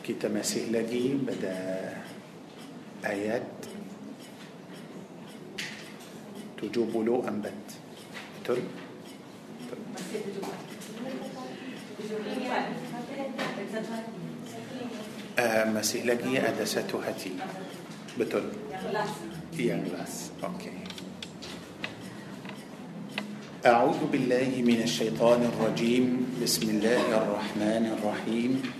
[0.00, 1.56] kita kita masih lagi pada
[3.04, 3.44] ayat
[6.60, 7.40] 74
[8.40, 8.60] betul
[15.38, 17.32] آه masih lagi ada satu hati.
[18.18, 18.46] betul
[19.58, 20.72] ya kelas okay.
[23.66, 26.06] أعوذ بالله من الشيطان الرجيم.
[26.42, 28.79] بسم الله الرحمن الرحيم.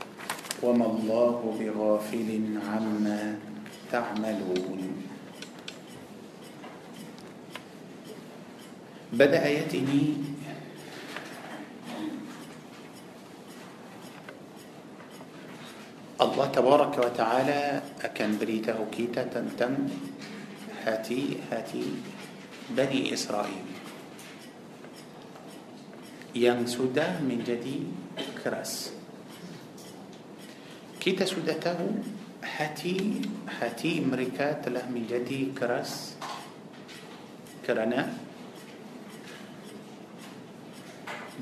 [0.63, 2.29] وما الله بغافل
[2.69, 3.21] عما
[3.91, 4.81] تعملون
[9.13, 10.03] بدأ آياتني
[16.21, 17.61] الله تبارك وتعالى
[18.05, 19.73] أكن بريته كيتا تنتم
[20.85, 21.85] هاتي هاتي
[22.77, 23.81] بني إسرائيل
[26.31, 27.83] yang sudah menjadi
[28.39, 29.00] keras.
[31.01, 31.97] Kita sudah tahu
[32.45, 36.13] hati hati mereka telah menjadi keras
[37.65, 38.05] kerana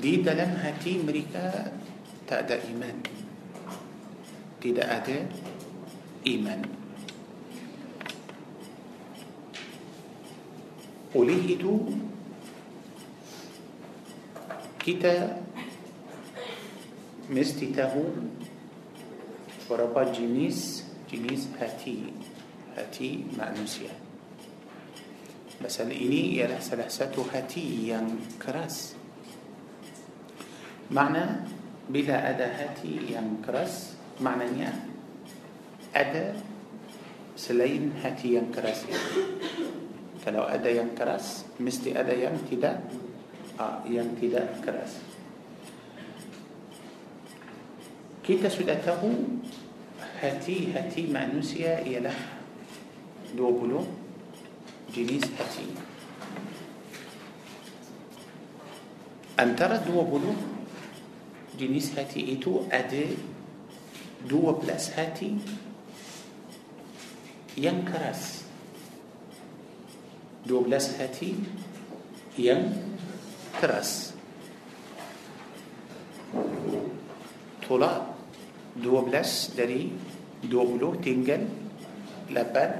[0.00, 1.76] di dalam hati mereka
[2.24, 2.96] tak ada iman.
[4.64, 5.28] Tidak ada
[6.24, 6.60] iman.
[11.12, 11.84] Oleh itu
[14.80, 15.36] kita
[17.28, 18.39] mesti tahu
[19.70, 21.98] وربا جنس جنس هاتي
[22.76, 23.94] هاتي مانوسيا
[25.64, 28.94] بس الإني يلح سلحسته هاتي ينكرس
[30.90, 31.24] معنى
[31.90, 34.72] بلا أدا هاتي ينكرس معنى نيا
[35.94, 36.34] أدا
[37.36, 38.84] سلين هاتي ينكرس
[40.26, 42.72] فلو أدا ينكرس مستي أدا ينتدى
[43.60, 44.92] آه ينتدى كرس
[48.26, 49.02] كيف سدته
[50.20, 52.18] هاتي هاتي مانوسيا نسي يلح
[53.36, 53.84] دوبلو
[54.92, 55.66] جنيس هاتي.
[59.40, 60.32] antara dua puluh
[61.56, 62.36] jenis hati.
[62.36, 63.16] itu ada
[64.28, 65.40] dua belas hati.
[67.56, 68.44] yang keras
[70.46, 71.34] dua belas hati.
[72.38, 74.12] yang keras
[77.68, 78.06] tolak
[78.76, 80.09] dua belas dari
[80.44, 81.48] dua puluh tinggal
[82.30, 82.72] lapan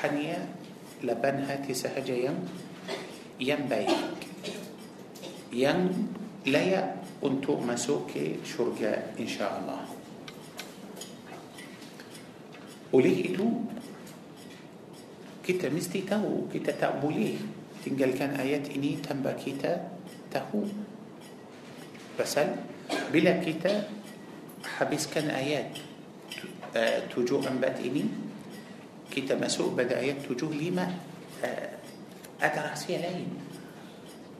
[0.00, 0.40] hanya
[1.04, 2.36] لبن هاتي سهجة ين
[3.40, 4.20] ين بايك.
[5.52, 5.80] ين
[6.46, 6.94] لا
[7.24, 8.12] أنتو مسوك
[8.44, 9.80] شرجة إن شاء الله.
[12.92, 13.46] وليه إتو؟
[15.46, 17.38] كتا مستي تاو كتا تأبوليه
[17.84, 19.72] تنجل كان آيات إني تنبا كتا
[20.32, 20.64] تهو
[22.18, 22.48] بسل
[23.12, 23.74] بلا كتا
[24.80, 25.85] حبس كان آيات.
[27.14, 28.04] توجو أنبات إني
[29.10, 30.86] كتا مسوء بداية توجو لما
[32.42, 33.30] أدرسي آه، لين.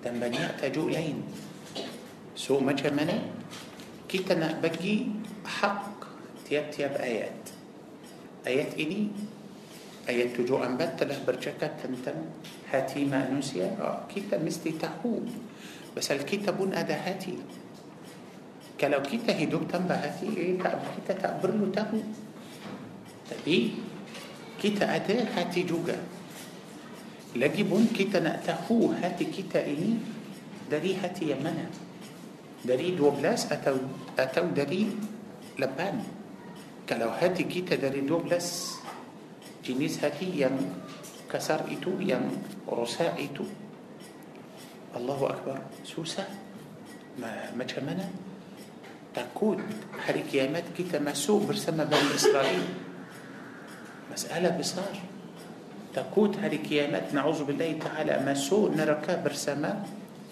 [0.05, 1.23] دم بنيا تجو لين.
[2.37, 3.19] سوء ما جمنا
[4.09, 4.61] كتا
[5.47, 5.91] حق
[6.49, 7.43] تياب تياب آيات.
[8.47, 9.09] آيات إني
[10.09, 12.19] آيات توجو أنبات تله برجكة تنتم
[12.73, 13.77] هاتي ما نسيا.
[13.81, 15.21] آه، كتا مستي تحو
[15.97, 17.66] بس الكتابون أدهاتي هاتي
[18.77, 22.01] kalau kita hidup tanpa hati eh, tak, kita tak perlu tahu
[23.27, 23.81] tapi
[24.61, 25.97] kita ada hati juga
[27.37, 30.01] lagi pun kita nak tahu hati kita ini
[30.69, 31.69] dari hati yang mana
[32.65, 33.77] dari 12 atau
[34.17, 34.89] atau dari
[35.57, 40.57] 8 kalau hati kita dari 12 jenis hati yang
[41.27, 42.23] kasar itu yang
[42.69, 43.45] rusak itu
[44.97, 46.25] Allahu Akbar susah
[47.17, 48.05] Ma, macam mana
[49.17, 49.57] takut
[49.97, 52.69] hari kiamat kita masuk bersama Bani Israel
[54.13, 54.93] masalah besar
[55.97, 59.81] takut hari kiamat na'udzubillahi ta'ala masuk neraka bersama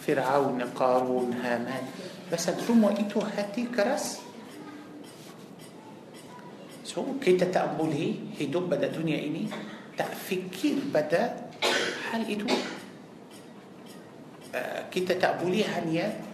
[0.04, 1.84] Fir'aun, Qarun, Haman
[2.28, 4.20] Pasal semua itu hati keras
[6.84, 9.48] So kita tak boleh hidup pada dunia ini
[9.96, 11.48] tak fikir pada
[12.12, 12.44] hal itu
[14.92, 16.33] kita tak boleh hanya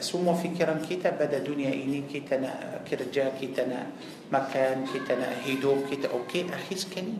[0.00, 3.80] سمو فكرن كتاب بدا دنيا إني كتنا كرجا كتنا
[4.30, 7.18] مكان كتنا هيدو كت أوكي أخيس كني.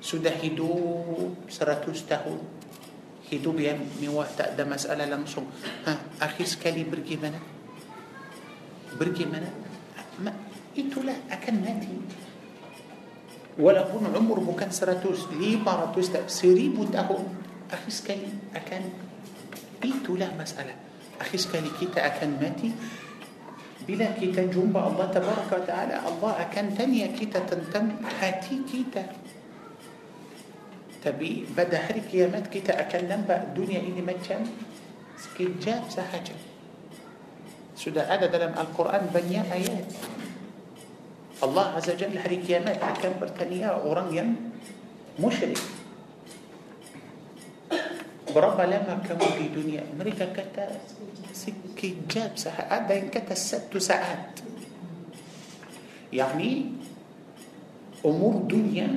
[0.00, 0.72] سودا هيدو
[1.52, 2.40] سرطوس تهون
[3.28, 5.44] هيدو بيان من وقت دا مسألة لنصم
[5.86, 7.40] ها أخيس كلي برجي منا.
[8.96, 9.52] برجي منا.
[10.24, 10.32] ما
[10.72, 11.92] إتو لا أكن ناتي
[13.60, 17.24] ولا هون عمر بكان سرطوس لي باراتوس تهون سريبو تهون
[17.68, 19.11] أخيس كلي أكن أكن.
[19.82, 20.74] قلت له مسألة.
[21.20, 22.70] أخي سكالي كيتا أكن ماتي؟
[23.82, 29.04] بلا كيتا جنب الله تبارك وتعالى الله أكن تنيا كيتا تنتم هاتي كيتا.
[31.02, 34.46] تبي بدا هري كيامات كيتا أكن لنبا الدنيا إلي متشم
[35.18, 36.38] سكيت جاب سحاجة
[37.74, 39.90] سدى هذا دلم القرآن بنيا آيات.
[41.42, 44.14] الله عز وجل هري كيامات أكن برتنيا أوران
[45.18, 45.81] مشرك.
[48.32, 50.80] Berapa lama kamu di dunia mereka kata
[51.32, 54.40] sekejap saat ada yang kata satu saat
[56.08, 56.76] yakni
[58.02, 58.88] umur dunia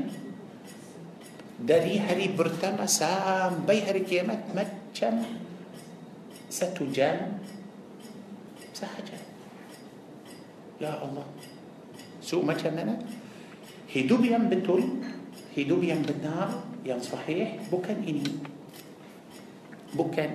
[1.56, 5.24] dari hari pertama sampai hari kiamat macam
[6.52, 7.40] satu jam
[8.76, 9.16] sahaja
[10.80, 11.24] ya Allah
[12.20, 13.00] so macam mana
[13.88, 14.84] hidup yang betul
[15.56, 16.52] hidup yang benar
[16.84, 18.55] yang sahih bukan ini
[19.95, 20.30] bukan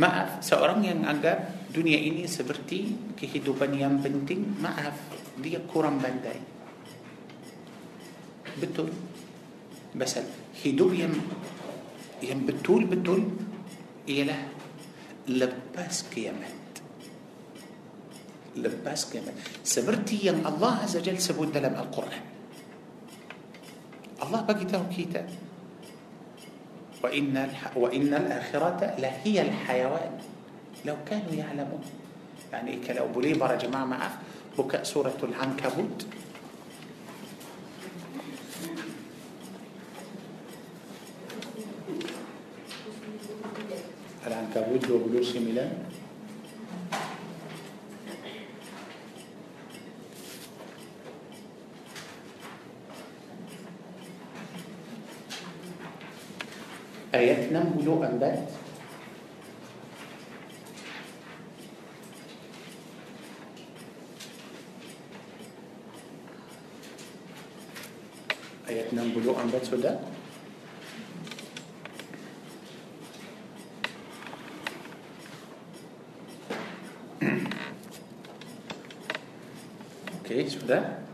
[0.00, 4.96] maaf seorang yang anggap dunia ini seperti kehidupan yang penting maaf
[5.38, 6.38] dia kurang pandai
[8.58, 8.90] betul
[9.94, 10.24] pasal
[10.64, 11.14] hidup yang
[12.24, 13.22] yang betul-betul
[14.08, 14.42] ialah
[15.30, 16.56] lepas kiamat
[18.58, 22.24] lepas kiamat seperti yang Allah Azza Jal sebut dalam Al-Quran
[24.18, 25.22] Allah bagi tahu kita
[27.02, 30.18] وإن, وإن الآخرة لهي الحيوان.
[30.84, 31.80] لو كانوا يعلمون.
[32.52, 34.10] يعني كلو بوليبر جماعة مع
[34.58, 36.06] بكاء سورة العنكبوت.
[44.26, 45.87] العنكبوت وبلوس ميلان.
[57.14, 58.48] آياتنا ملوءا ذات
[68.68, 70.12] آياتنا ملوءا ذات سوداء
[80.14, 81.07] أوكي سوداء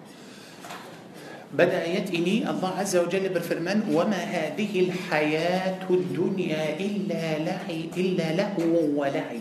[1.55, 8.99] بدأ آيات إني الله عز وجل بالفرمان وما هذه الحياة الدنيا إلا لعي إلا لهو
[8.99, 9.41] ولعي.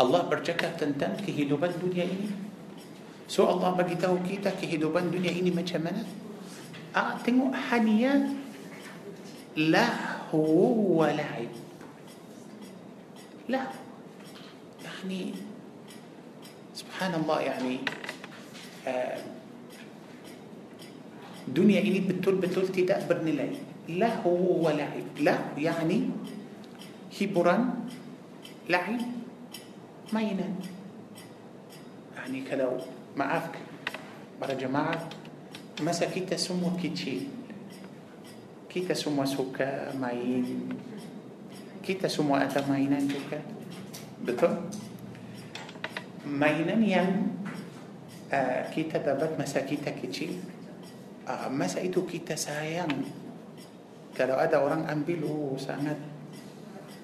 [0.00, 2.28] الله برجكا تنتم كي الدنيا إني.
[3.32, 6.04] سو الله بجيته كيتا كي هدوبان الدنيا إني ما شمنا
[6.92, 8.14] أعطيه حنيا
[9.56, 10.44] لهو
[11.00, 11.48] ولعي.
[13.48, 13.64] لا.
[14.84, 15.32] يعني
[16.74, 18.03] سبحان الله يعني
[21.48, 23.50] دنيا إني بتول بتول تدا برنلاي
[23.88, 24.26] له
[24.64, 25.98] ولعب له يعني
[27.20, 27.62] هبران
[28.68, 29.00] لعب
[30.12, 30.48] ماينا
[32.16, 32.80] يعني كلو
[33.16, 33.56] معافك.
[34.40, 35.08] برا جماعة
[35.84, 37.28] مسا كيتا سمو كيتشيل
[38.70, 40.68] كيتا سمو سوكا ماين.
[41.84, 43.40] كيتا سمو أتا ماينا جوكا
[44.24, 44.56] بتول
[46.26, 47.33] ماينا يعني
[48.34, 50.42] Eh, kita dapat masa kita kecil
[51.30, 53.06] ah, masa itu kita sayang.
[54.10, 55.94] Kalau ada orang ambil oh, sangat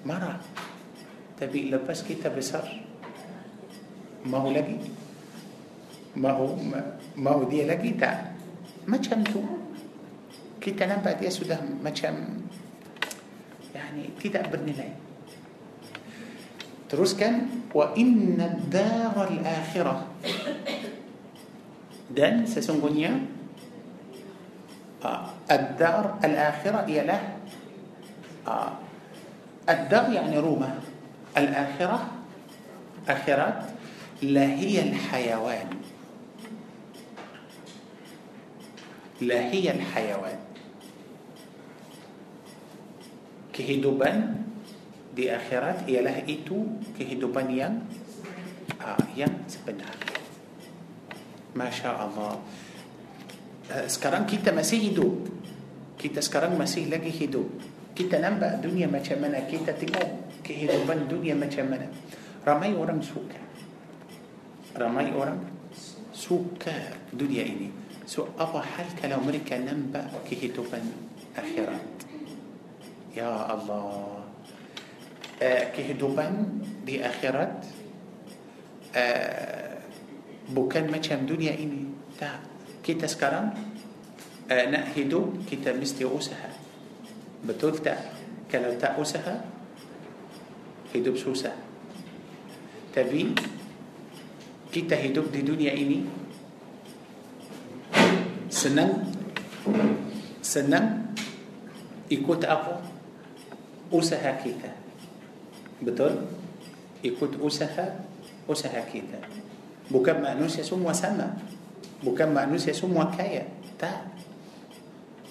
[0.03, 0.43] marah.
[1.39, 2.67] Tapi lepas kita besar
[4.27, 4.75] mau lagi?
[6.19, 6.59] Mau
[7.15, 8.35] mau dia lagi tak?
[8.91, 9.39] Macam tu.
[10.59, 12.43] Kita nampak dia sudah macam
[13.71, 14.91] yani tidak bernilai.
[16.91, 20.10] Teruskan wa inna dar al akhirah.
[22.11, 23.23] Dan sesungguhnya
[25.03, 27.21] uh, ad-dar al-akhirah ialah
[28.45, 28.71] uh,
[29.67, 30.75] ad-dar yani rumah
[31.33, 32.03] al-akhirah
[33.07, 33.71] akhirat
[34.27, 35.69] la hiya al-hayawan
[39.23, 40.39] la hiya al-hayawan
[43.51, 44.41] kehidupan
[45.11, 47.83] di akhirat ialah itu kehidupan yang
[48.79, 50.10] uh, yang sebenar.
[51.53, 52.39] Masya Allah.
[53.71, 55.13] Uh, sekarang kita masih hidup.
[55.99, 57.47] Kita sekarang masih lagi hidup.
[57.91, 61.87] Kita nampak dunia macam mana Kita tengok kehidupan dunia macam mana
[62.47, 63.39] Ramai orang suka
[64.73, 65.43] Ramai orang
[66.15, 67.67] suka dunia ini
[68.07, 70.81] So apa hal kalau mereka nampak kehidupan
[71.35, 71.83] akhirat
[73.11, 74.23] Ya Allah
[75.37, 76.31] uh, Kehidupan
[76.87, 77.51] di akhirat
[78.95, 79.60] uh,
[80.49, 81.85] Bukan macam dunia ini
[82.17, 82.41] Tak
[82.81, 83.53] Kita sekarang
[84.49, 86.49] uh, Nak hidup Kita mesti usaha
[87.45, 88.01] Betul tak?
[88.49, 89.45] Kalau tak usaha
[90.91, 91.53] Hidup susah
[92.89, 93.37] Tapi
[94.73, 96.01] Kita hidup di dunia ini
[98.49, 99.05] Senang
[100.41, 101.13] Senang
[102.09, 102.81] Ikut apa?
[103.93, 104.73] Usaha kita
[105.79, 106.27] Betul?
[107.05, 108.03] Ikut usaha
[108.49, 109.40] Usaha kita
[109.91, 111.35] Bukan manusia semua sama
[111.99, 113.43] Bukan manusia semua kaya
[113.75, 114.07] Tak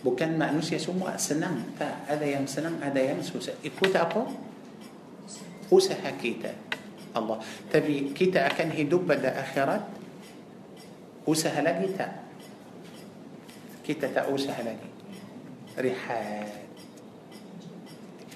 [0.04, 4.28] Bukan manusia semua senang Tak, ada yang senang, ada yang susah Ikut apa?
[5.72, 6.52] Usaha kita
[7.16, 7.40] Allah
[7.72, 9.82] Tapi kita akan hidup pada akhirat
[11.24, 12.12] Usaha lagi tak?
[13.80, 14.88] Kita tak usaha lagi
[15.80, 16.68] Rihat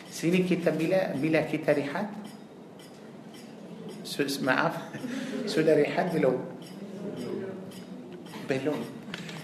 [0.09, 2.24] Sini kita bila bila kita rihat
[4.43, 4.73] مع
[5.47, 6.35] سولاري حد لو
[8.51, 8.83] بلون.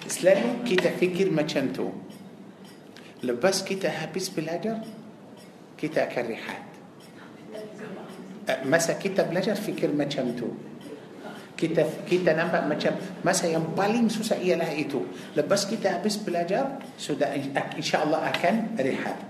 [0.06, 1.88] إسلامي كيتا فكر ما شنتو
[3.22, 4.78] لباس كيتا هابس بلاجر
[5.78, 6.68] كيتا كريحات
[8.48, 10.48] أه، masa kita belajar fikir macam itu
[11.56, 15.00] kita kita nampak macam masa yang paling susah ialah itu.
[15.36, 16.66] Lepas kita habis belajar
[16.98, 17.34] sudah
[17.78, 19.20] إن شاء الله akan rihat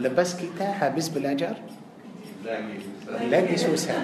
[0.00, 1.56] lepas kita habis belajar
[3.26, 4.00] lagi susah.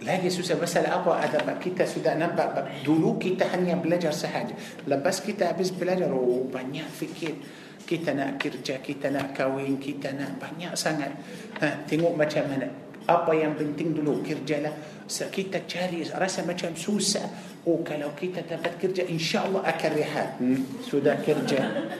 [0.00, 4.56] Lagi susah pasal apa ada kita sudah nampak dulu kita hanya belajar sahaja.
[4.88, 7.36] Lepas kita habis belajar oh banyak fikir
[7.84, 11.10] kita nak kerja, kita nak kahwin, kita nak banyak sangat.
[11.58, 12.68] Ha, tengok macam mana.
[13.08, 14.70] Apa yang penting dulu kerjalah.
[15.10, 17.26] Kita cari rasa macam susah.
[17.66, 20.28] Oh kalau kita dapat kerja insya-Allah akan rehat.
[20.38, 21.90] Hmm, sudah kerja.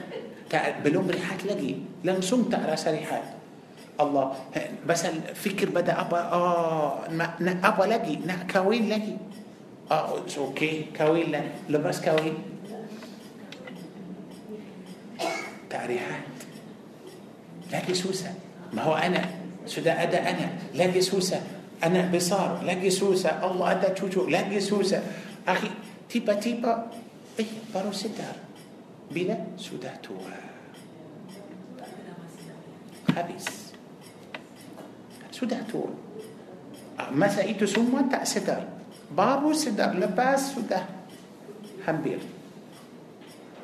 [0.47, 1.83] Tak, belum rehat lagi.
[2.07, 3.40] Langsung tak rasa rehat.
[4.01, 4.25] الله.
[4.87, 7.05] بس الفكر بدأ أبا آه
[7.63, 8.17] أبا لقي
[8.53, 9.15] كوين لقي.
[9.91, 11.49] آه أوكي كوين لقي.
[11.69, 12.35] لبس كاوين
[15.69, 16.23] تاريخات
[17.71, 18.33] لقي سوسة.
[18.73, 19.29] ما هو أنا.
[19.65, 20.49] سدى أدى أنا.
[20.75, 21.41] لقي سوسة.
[21.83, 22.63] أنا بصار.
[22.63, 23.29] لقي سوسة.
[23.51, 25.03] الله أدى تشوشو لقي سوسة.
[25.47, 25.71] أخي
[26.09, 26.91] تيبا تيبا.
[27.39, 28.35] إيه بارو ستار.
[29.11, 30.51] بلا سدى توا.
[33.15, 33.60] خبيث.
[35.41, 35.89] Sudah tua
[37.17, 38.61] masa itu semua tak sedar
[39.09, 40.85] baru sedar lepas sudah
[41.81, 42.21] hampir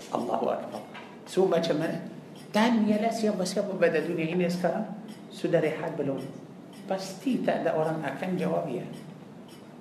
[0.10, 0.82] Allahu Akbar
[1.30, 2.02] so macam mana
[2.50, 4.90] dan ialah siapa-siapa pada dunia ini sekarang
[5.30, 6.18] sudah rehat belum
[6.90, 8.88] pasti tak ada orang akan jawab ya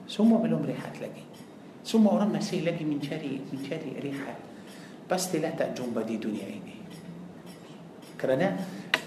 [0.05, 1.25] semua belum rehat lagi
[1.81, 4.37] semua orang masih lagi mencari mencari rehat
[5.09, 6.77] pastilah tak jumpa di dunia ini
[8.21, 8.53] kerana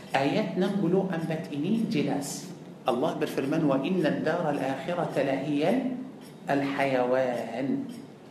[0.10, 2.49] ayat 64 ini jelas
[2.90, 5.64] الله berfirman وإن الدار الآخرة لهي
[6.50, 7.68] الحيوان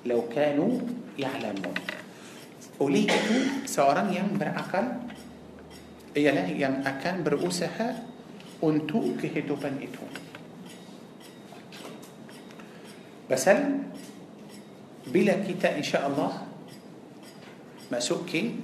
[0.06, 0.72] لو كانوا
[1.14, 1.76] يعلمون
[2.78, 5.02] oleh itu seorang yang berakal
[6.14, 7.94] ialah yang akan berusaha
[8.62, 10.02] untuk kehidupan itu
[13.26, 13.82] pasal
[15.10, 16.46] bila kita insya Allah
[17.90, 18.54] masuk ke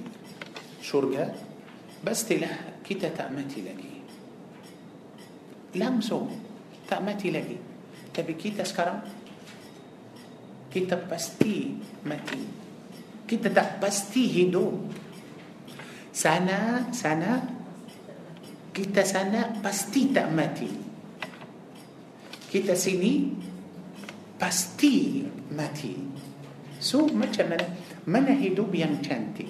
[0.79, 1.33] syurga
[2.05, 3.94] pastilah kita tak mati lagi
[5.78, 6.26] langsung
[6.90, 7.54] tak mati lagi
[8.10, 9.06] tapi kita sekarang
[10.70, 12.42] kita pasti mati
[13.26, 14.74] kita tak pasti hidup
[16.10, 17.38] sana sana
[18.74, 20.70] kita sana pasti tak mati
[22.50, 23.30] kita sini
[24.34, 25.22] pasti
[25.54, 25.94] mati
[26.82, 27.66] so macam mana
[28.10, 29.46] mana hidup yang cantik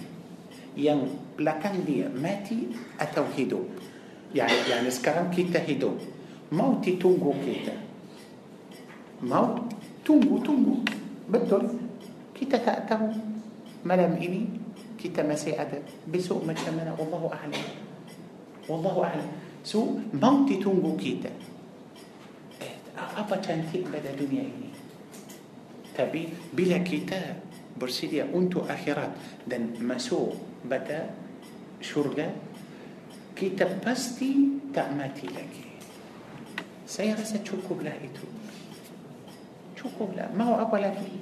[0.76, 1.09] yang
[1.40, 2.69] belakang dia mati
[3.00, 3.64] atau hidup
[4.35, 5.99] يعني يعني sekarang kita hidup
[6.55, 7.75] موتي تونغو كيتا.
[9.27, 9.55] موت
[10.07, 10.75] تونغو تونغو.
[11.27, 11.63] بدل
[12.31, 13.12] كيتا تأتاو
[13.83, 14.43] ملام إني
[14.95, 15.83] كيتا ما أدب.
[16.07, 17.63] بسوء ما تمنى والله أعلم.
[18.71, 19.29] والله أعلم.
[19.67, 21.31] سو موتي تونغو كيتا.
[22.95, 24.69] أفا تنتي بدا دنيا إني
[26.00, 26.24] تبي؟
[26.55, 27.43] بلا كيتا.
[27.75, 30.31] برسيديا أنتو أخيرات دن مسوء
[30.63, 31.12] بدا
[31.83, 32.31] شرقة.
[33.35, 34.31] كيتا بستي
[34.71, 35.64] تأماتي لكي
[36.86, 38.25] Saya rasa cukuplah itu
[39.74, 41.18] Cukuplah Mau apa lagi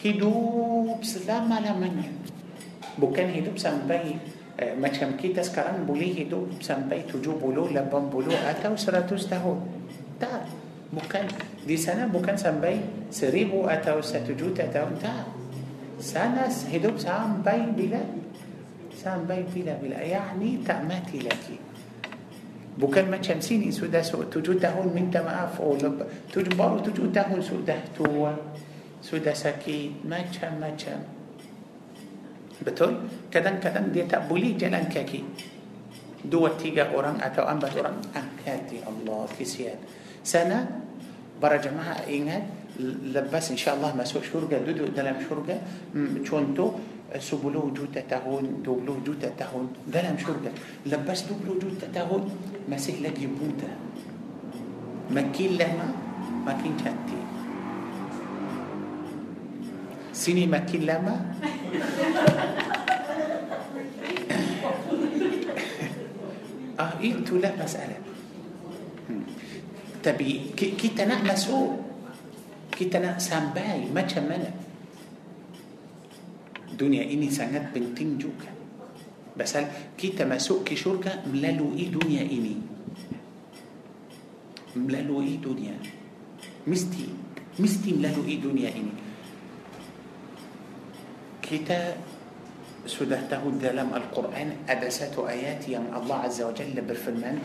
[0.00, 2.08] Hidup selama-lamanya
[2.94, 4.18] Bukan hidup sampai
[4.60, 7.42] uh, macam kita sekarang boleh hidup sampai 70,
[7.74, 7.74] 80
[8.54, 9.58] atau 100 tahun.
[10.22, 10.42] Tak.
[10.94, 11.24] Bukan
[11.66, 12.78] di sana bukan sampai
[13.10, 14.94] 1000 atau 1 juta tahun.
[15.02, 15.26] Tak.
[15.98, 17.98] Sana hidup sampai bila?
[18.94, 19.98] Sampai bila-bila.
[19.98, 21.58] Yani tak mati lagi.
[22.74, 28.34] Bukan macam sini sudah tujuh tahun minta maaf oh tujuh baru tujuh tahun sudah tua
[29.04, 30.98] sudah sakit macam-macam
[32.64, 35.20] betul kadang-kadang dia tak boleh jalan kaki
[36.24, 39.76] dua tiga orang atau empat orang angkat ya Allah kesian
[40.24, 40.64] sana
[41.36, 42.48] para jemaah ingat
[43.12, 45.60] lepas insyaAllah masuk syurga duduk dalam syurga
[46.24, 46.80] contoh
[47.14, 50.50] sepuluh juta tahun dua puluh juta tahun dalam syurga
[50.86, 52.26] lepas dua puluh juta tahun
[52.66, 53.70] masih lagi muda
[55.14, 55.88] makin lama
[56.46, 57.20] makin jadi
[60.10, 61.14] sini makin lama
[66.80, 67.98] آه انتو لا مسألة
[70.02, 71.78] تبي كي تنا مسؤول
[72.74, 74.63] كي تنا سامباي ما تشملك
[76.74, 78.50] dunia ini sangat penting juga
[79.34, 79.66] Pasal
[79.98, 82.54] kita masuk ke syurga melalui dunia ini
[84.78, 85.74] Melalui dunia
[86.70, 87.06] Mesti
[87.58, 88.94] Mesti melalui dunia ini
[91.42, 91.98] Kita
[92.86, 97.36] sudah tahu dalam Al-Quran Ada satu ayat yang Allah Azza wa Jalla berfirman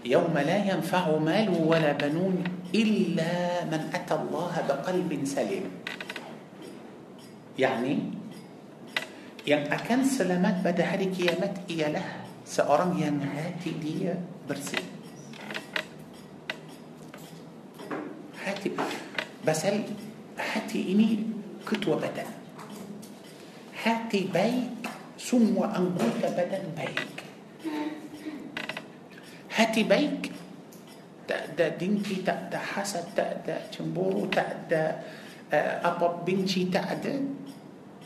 [0.00, 2.40] يوم لا ينفع مال ولا بنون
[2.72, 5.64] إلا من أتى الله بقلب سليم
[7.58, 8.20] يعني
[9.48, 14.12] yang akan selamat pada hari kiamat ialah seorang yang hati dia
[14.44, 14.84] bersih.
[18.36, 18.68] Hati
[19.40, 19.88] pasal
[20.36, 21.24] hati ini
[21.64, 22.28] ketua badan.
[23.80, 24.84] Hati baik,
[25.16, 27.24] semua anggota badan baik.
[29.56, 30.28] Hati baik,
[31.24, 35.00] tak ada dengki, tak ada hasad, tak ada cemburu, tak ada
[35.48, 37.12] uh, apa benci, tak ada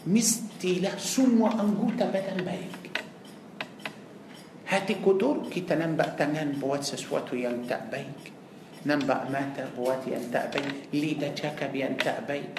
[0.05, 2.73] mestilah semua anggota badan baik.
[4.69, 8.33] Hati kotor kita nampak tangan buat sesuatu yang tak baik.
[8.85, 10.93] Nampak mata buat yang tak baik.
[10.93, 12.53] Lidah cakap yang tak baik.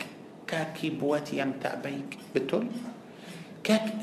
[0.45, 2.33] Kaki buat yang tak baik.
[2.33, 2.69] Betul?
[3.65, 3.93] Kaki,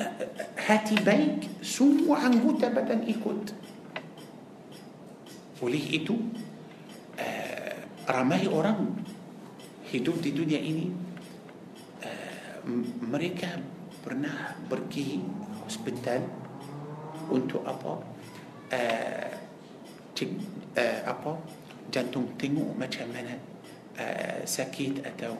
[0.59, 3.55] hati baik, semua anggota badan ikut.
[5.63, 6.19] Oleh itu,
[7.15, 8.91] uh, ramai orang
[9.87, 11.12] hidup di dunia ini
[13.03, 13.59] mereka
[14.03, 15.19] pernah pergi
[15.63, 16.23] hospital
[17.31, 17.93] untuk apa
[18.71, 19.33] uh,
[20.75, 21.31] uh, apa
[21.91, 23.35] jantung tengok macam mana
[23.99, 25.35] uh, sakit atau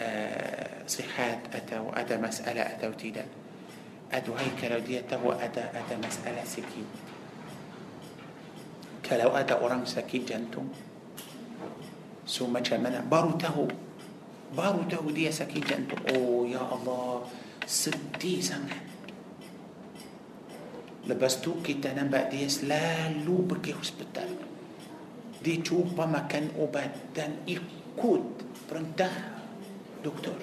[0.00, 3.28] uh, sihat atau ada masalah atau tidak
[4.12, 6.86] aduhai kalau dia tahu ada ada masalah sikit
[9.02, 10.70] kalau ada orang sakit jantung
[12.26, 13.85] so macam mana baru tahu
[14.54, 16.02] baru tahu dia sakit jantung.
[16.14, 17.26] Oh ya Allah.
[17.66, 18.78] Sedih sangat.
[21.06, 24.28] Lepas tu kita nampak dia selalu pergi hospital.
[25.42, 28.22] Dia cuba makan ubat dan ikut
[28.66, 29.10] perintah
[30.02, 30.34] doktor.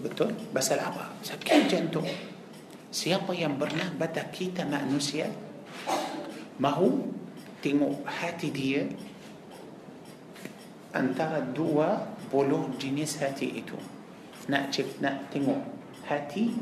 [0.00, 0.32] Betul?
[0.52, 1.12] Pasal apa?
[1.20, 2.08] Sakit jantung.
[2.88, 5.28] Siapa yang pernah pada kita manusia
[6.56, 7.12] mahu
[7.60, 8.88] tengok hati dia
[10.96, 13.76] antara dua puluh jenis hati itu.
[14.48, 15.60] Nak cek nak tengok
[16.08, 16.56] hati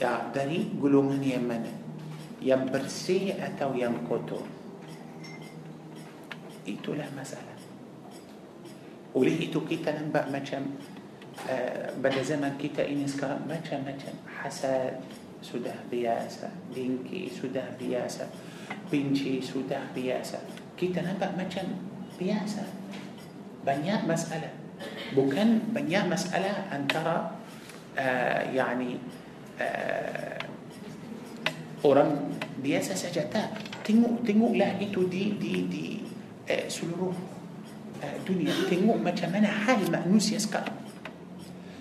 [0.00, 1.72] ya dari golongan yang mana?
[2.40, 4.44] Yang bersih atau yang kotor?
[6.64, 7.56] Itulah masalah.
[9.16, 10.76] Oleh itu kita nampak macam
[11.48, 14.14] uh, pada zaman kita ini sekarang macam-macam.
[14.28, 15.00] Hasad
[15.44, 18.26] sudah biasa dengki sudah biasa
[18.88, 20.40] benci sudah biasa.
[20.74, 21.76] Kita nampak macam
[22.16, 22.64] biasa.
[23.62, 24.65] Banyak masalah
[25.16, 27.30] بوكان بنيا مسألة أن ترى
[27.98, 28.96] آه، يعني
[29.60, 30.38] آه،
[31.84, 33.50] أوران بياسة سجتا.
[33.84, 35.88] تنو تنو لا إتو دي دي دي
[36.50, 37.12] آه، سلورو
[38.28, 38.52] دنيا.
[38.70, 40.64] تنو ما كمان حال مأنوس يسكر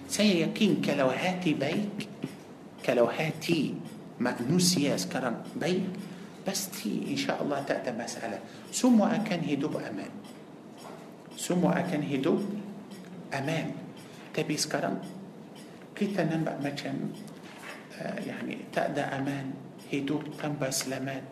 [0.10, 2.08] سي يكين كلو هاتي بيك
[2.86, 3.76] كلو هاتي
[4.20, 5.84] مأنوس يسكر بيك.
[6.48, 8.40] بس تي إن شاء الله تأتى مسألة.
[8.72, 10.14] سمو أكان هدوب أمان.
[11.38, 12.46] سمو أكان هدوب
[13.34, 13.68] أمان
[14.34, 15.00] تبي سكرم
[15.96, 16.98] كيتا ننبع مكان
[18.28, 19.54] يعني تأدى أمان
[19.92, 21.24] هيدوب تنبا سلامات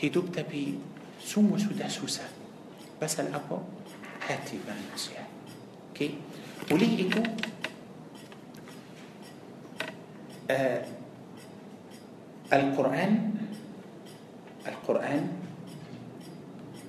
[0.00, 0.78] هيدوب تبي
[1.20, 2.24] سمو سودا سوسا
[3.02, 3.58] بس الأبو
[4.28, 5.34] هاتي بانوس يعني
[5.94, 6.14] كي
[6.72, 7.22] وليه إكو
[12.52, 13.12] القرآن
[14.66, 15.24] القرآن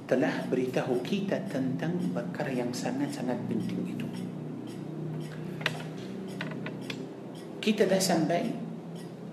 [0.08, 3.88] telah بريته كيتا tentang perkara yang sangat-sangat penting.
[7.68, 8.48] Kita dah sampai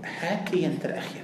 [0.03, 1.23] hati yang terakhir.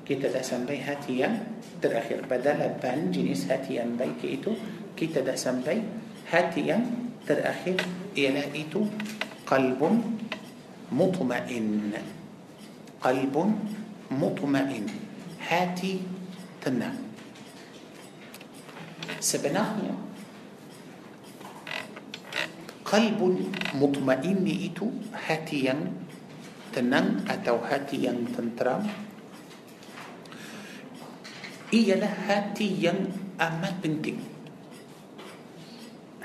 [0.00, 1.36] Kita dah sampai hati yang
[1.76, 2.24] terakhir.
[2.24, 4.56] Pada lapan jenis hati yang baik itu,
[4.96, 5.84] kita dah sampai
[6.32, 7.76] hati yang terakhir
[8.16, 8.88] ialah itu
[9.44, 10.24] qalbun
[10.88, 11.92] mutmain.
[13.04, 13.60] Qalbun
[14.08, 14.88] mutmain.
[15.36, 16.00] Hati
[16.64, 16.96] tenang.
[19.20, 19.92] Sebenarnya
[22.90, 25.94] qalbun mutmain itu hati yang
[26.74, 28.82] tenang atau hati yang tenteram
[31.70, 33.06] ialah hati yang
[33.38, 34.18] amat penting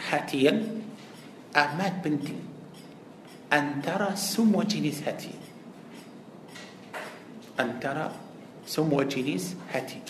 [0.10, 0.82] hati yang
[1.54, 2.41] amat penting
[3.54, 5.38] antara semua jenis hati
[7.62, 8.10] antara
[8.65, 10.01] semua jenis hati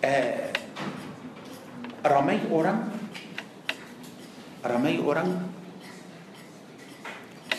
[0.00, 0.48] uh,
[2.00, 2.88] ramai orang
[4.64, 5.55] ramai orang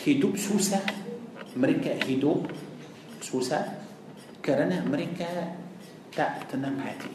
[0.08, 0.80] hidup susah.
[1.52, 2.48] Mereka hidup
[3.20, 3.76] susah
[4.40, 5.28] kerana mereka
[6.14, 7.12] tak tenang hati.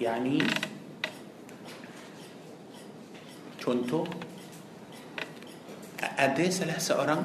[0.00, 0.40] Yani
[3.60, 4.04] contoh
[6.00, 7.22] ada salah seorang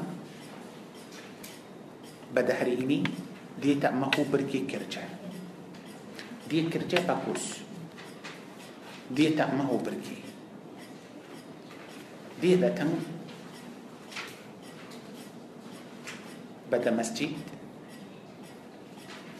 [2.35, 2.99] pada hari ini
[3.59, 5.03] dia tak mahu pergi kerja.
[6.45, 7.63] Dia kerja bagus.
[9.07, 10.24] Dia tak mahu pergi
[12.43, 12.91] dia datang
[16.67, 17.31] pada masjid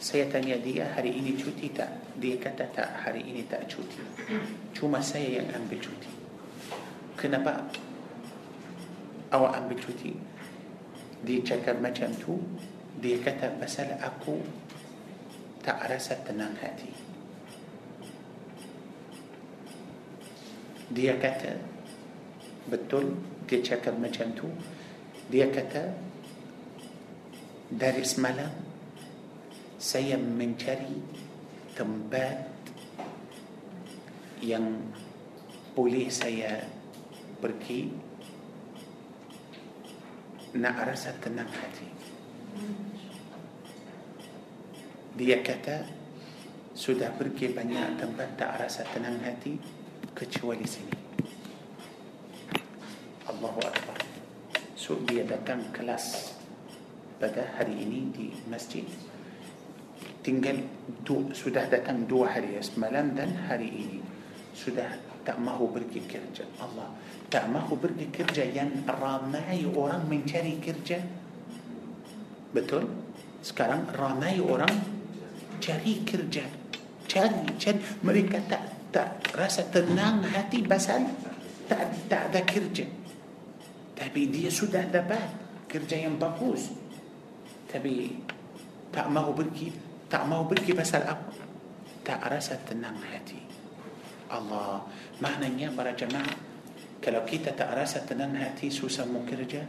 [0.06, 1.90] saya tanya dia hari ini cuti tak?
[2.22, 3.98] Dia kata tak, hari ini tak cuti.
[4.70, 6.06] Cuma saya yang ambil cuti.
[7.18, 7.66] Kenapa
[9.34, 10.14] awak ambil cuti?
[11.26, 12.38] Dia cakap macam tu,
[13.02, 14.38] dia kata pasal aku
[15.66, 16.94] tak rasa tenang hati.
[20.94, 21.58] Dia kata
[22.66, 23.14] betul
[23.46, 24.48] dia cakap macam tu.
[25.30, 25.94] Dia kata
[27.70, 28.50] dari semalam
[29.78, 30.98] saya mencari
[31.74, 32.46] tempat
[34.42, 34.86] yang
[35.76, 36.64] boleh saya
[37.42, 37.90] pergi
[40.56, 41.88] nak rasa tenang hati.
[45.16, 45.84] Dia kata
[46.76, 49.56] sudah pergi banyak tempat tak rasa tenang hati
[50.16, 50.96] kecuali sini.
[53.28, 54.00] Allahu Akbar.
[54.86, 56.30] So dia datang kelas
[57.18, 58.86] pada hari ini di masjid.
[60.22, 60.62] Tinggal
[61.02, 63.98] du, sudah datang dua hari semalam dan hari ini.
[64.54, 64.86] Sudah
[65.26, 66.46] tak mahu pergi kerja.
[66.62, 66.86] Allah
[67.26, 68.46] tak mahu pergi kerja.
[68.46, 71.02] Yang ramai orang mencari kerja.
[72.54, 72.86] Betul?
[73.42, 74.70] Sekarang ramai orang
[75.58, 76.46] cari kerja.
[77.10, 77.78] Cari cari.
[78.06, 81.10] Mereka tak tak rasa tenang hati pasal
[81.66, 82.86] tak tak ada kerja
[83.96, 85.24] tapi dia sudah dapat
[85.64, 86.68] kerja yang bagus.
[87.64, 88.12] Tapi
[88.92, 89.68] tak mahu pergi
[90.06, 91.32] tak mau pergi pasal apa?
[92.04, 93.40] Tak rasa tenang hati.
[94.30, 94.84] Allah
[95.18, 96.36] maknanya para jemaah
[97.00, 99.64] kalau kita tak rasa tenang hati susah mau kerja.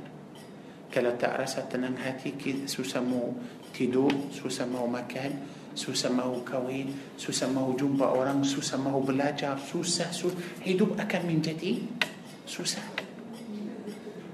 [0.92, 2.36] Kalau tak rasa tenang hati
[2.68, 3.32] susah mau
[3.76, 5.32] tidur susah mau makan
[5.78, 6.90] susah mau kahwin
[7.22, 10.66] susah mau jumpa orang susah mau belajar susah, susah.
[10.66, 11.78] hidup akan menjadi
[12.50, 12.97] susah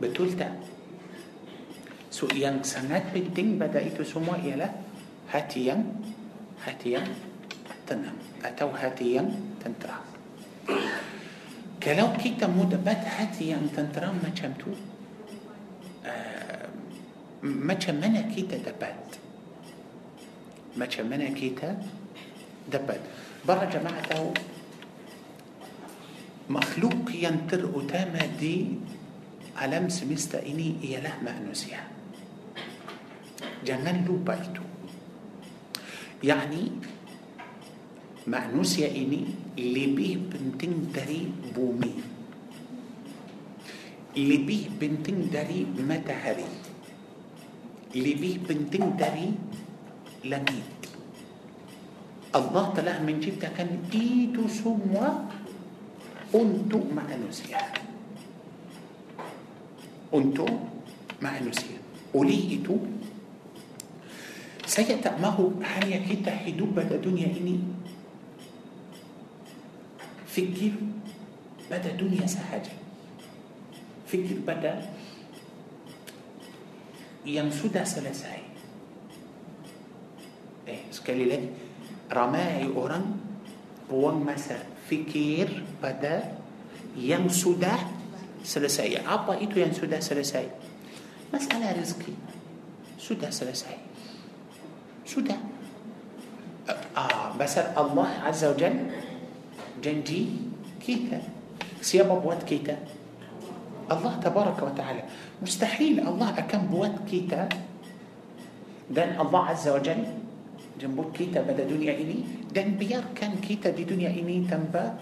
[0.04, 0.52] betul tak
[2.12, 4.70] so yang sangat penting pada itu semua ialah
[5.32, 5.82] hati yang
[6.60, 7.08] hati yang
[7.88, 9.28] tenang atau hati yang
[9.60, 10.04] tenteram.
[11.80, 14.72] Kalau kita mau dapat hati yang tenteram macam tu,
[16.08, 16.68] uh,
[17.44, 18.96] macam mana kita dapat?
[20.80, 21.76] Macam mana kita
[22.72, 23.04] dapat?
[23.44, 24.32] Para jemaah tahu
[26.48, 28.80] makhluk yang terutama di
[29.58, 31.82] alam semesta ini ialah manusia.
[33.63, 34.63] Jangan lupa itu.
[36.24, 36.72] يعني
[38.24, 39.28] manusia ini
[39.60, 41.94] lebih penting dari bumi
[44.16, 46.48] lebih penting dari matahari
[47.92, 49.36] lebih penting dari
[50.24, 50.63] langit
[52.32, 55.28] Allah telah menciptakan itu semua
[56.32, 57.60] untuk manusia
[60.13, 60.60] أنتم
[61.21, 61.78] مع المسيح
[62.15, 62.78] أوليئتو
[64.65, 67.60] سيتأمه هل يكيد حدوب بدا دنيا إني.
[70.28, 70.71] فكر
[71.71, 72.73] بدا دنيا سهجة
[74.08, 74.73] فكر بدا
[77.26, 78.43] ينسودا سلسائي
[80.67, 81.43] إيه سكالي لك.
[82.13, 83.06] رماي أوران.
[83.89, 84.58] بوان مسا.
[84.89, 85.49] فكر
[85.84, 86.38] بدا
[86.97, 87.76] ينسودا
[88.43, 89.01] selesai.
[89.08, 90.45] Apa itu yang sudah selesai?
[91.34, 92.34] Masalah rezeki
[93.03, 93.75] sudah selesai.
[95.03, 95.36] Sudah.
[96.95, 98.88] Ah, pasal Allah Azza wa Jalla
[99.84, 100.39] janji
[100.79, 101.19] kita.
[101.84, 102.79] Siapa buat kita?
[103.91, 105.03] Allah Tabaraka wa Ta'ala.
[105.43, 107.51] Mustahil Allah akan buat kita
[108.88, 110.08] dan Allah Azza wa Jalla
[110.79, 114.95] jemput kita pada dunia ini dan biarkan kita di dunia ini tanpa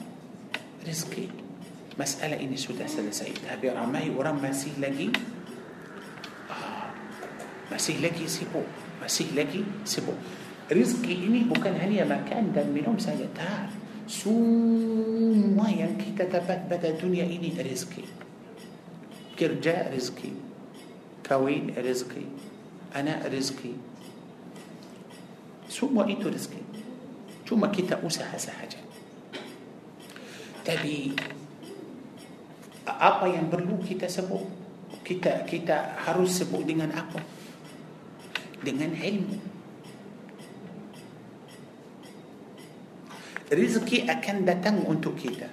[0.81, 1.40] rezeki.
[1.99, 5.11] مسألة إني سودا سلسيت أبي رمي ورم مسيح لكي
[6.51, 6.89] آه.
[7.71, 8.63] مسيح لكي سيبو
[9.03, 10.13] مسيح لكي سيبو.
[10.71, 13.69] رزقي إني بكان هني مكان دم منهم سيتار
[14.07, 18.03] سوما ينكي تتبت بدا دنيا إني رزقي.
[19.39, 20.31] كرجاء رزقي
[21.27, 22.25] كوين رزقي
[22.95, 23.73] أنا رزقي.
[25.69, 26.63] سوما إيتو رزقي؟
[27.47, 28.79] ثم كتا أوسى هذا حاجة.
[30.65, 31.15] تبي
[32.85, 34.61] apa yang perlu kita sebut
[35.01, 37.19] kita kita harus sebut dengan apa?
[38.61, 39.37] Dengan ilmu.
[43.51, 45.49] Rezeki akan datang untuk kita.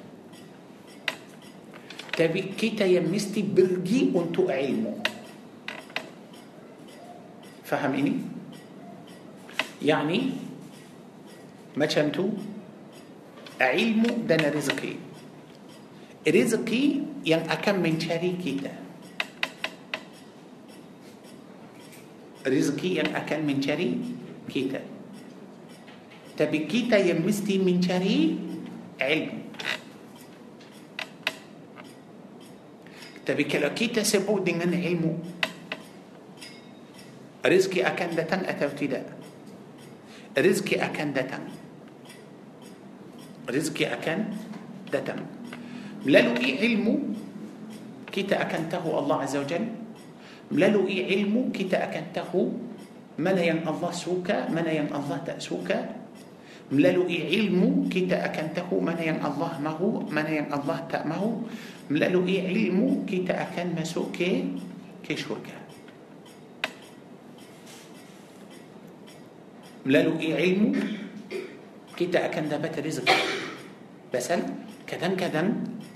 [2.15, 5.03] Tapi kita yang mesti pergi untuk ilmu.
[7.67, 8.15] Faham ini?
[9.79, 10.35] Yani
[11.79, 12.27] macam tu
[13.59, 15.08] ilmu dan rezeki
[16.29, 16.83] rezeki
[17.25, 18.73] yang akan mencari kita.
[22.45, 23.89] Rezeki yang akan mencari
[24.49, 24.81] kita.
[26.39, 28.39] Tapi kita yang mesti mencari
[28.97, 29.39] ilmu.
[33.29, 35.21] Tapi kalau kita sebut dengan ilmu
[37.45, 39.05] Rizki akan datang atau tidak?
[40.33, 41.45] Rizki akan datang.
[43.47, 44.19] Rizki akan
[44.89, 45.38] datang
[46.07, 46.97] ملالو إيه علمه
[48.13, 49.65] كي تأكنته الله عز وجل؟
[50.53, 52.33] ملالو إيه علمه كي تأكنته
[53.19, 55.79] من ين الله سوكا من ين الله تأسوكا
[56.73, 61.23] ملالو إيه علمه كي تأكنته من ين الله مهو من ين الله تأمه
[61.91, 64.31] ملالو إيه علمه كي تأكن مسوكا
[65.03, 65.57] كي شركا
[69.89, 70.73] ملالو إيه علمه
[71.97, 73.09] كي تأكن دابت رزق
[74.15, 74.41] بسل
[74.87, 75.47] كذن كذن.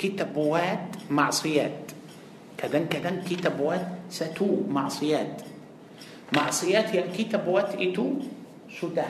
[0.03, 1.95] كتابوات معصيات.
[2.59, 5.43] كذا كذا كتابوات ستو معصيات.
[6.35, 8.07] معصيات يعني كتابوات إتو
[8.67, 9.09] سدى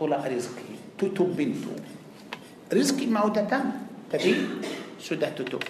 [0.00, 0.96] طلع رزقي.
[0.96, 1.72] تتو بنتو.
[2.72, 3.66] رزقي ما تتم
[4.08, 4.34] تبي
[4.96, 5.60] سدى تتو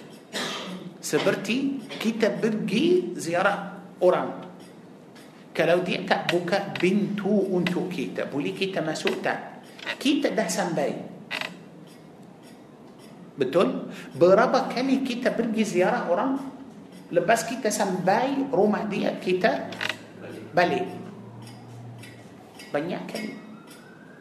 [1.03, 1.57] سبرتي
[1.99, 3.55] كتاب برجي زيارة
[3.99, 4.31] أوران.
[5.57, 9.61] كلو دي بوكا بنتو أنتو كتاب ولي كتاب ما سوتا
[9.99, 11.12] كتاب ده سنبايت
[13.33, 16.37] betul berapa kali kita pergi ziarah orang
[17.09, 19.73] lepas kita sampai rumah dia kita
[20.53, 20.85] balik
[22.69, 23.31] banyak kali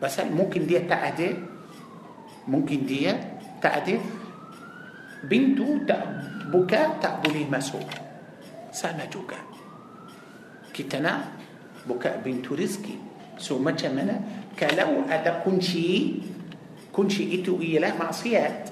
[0.00, 1.28] pasal mungkin dia tak ada
[2.48, 3.16] mungkin dia
[3.60, 3.96] tak ada
[5.28, 6.02] pintu tak
[6.48, 7.84] buka tak boleh masuk
[8.72, 9.36] sama juga
[10.72, 11.36] kita nak
[11.84, 12.96] buka pintu rezeki
[13.36, 14.16] so macam mana
[14.56, 16.20] kalau ada kunci
[16.92, 18.71] kunci itu ialah maksiat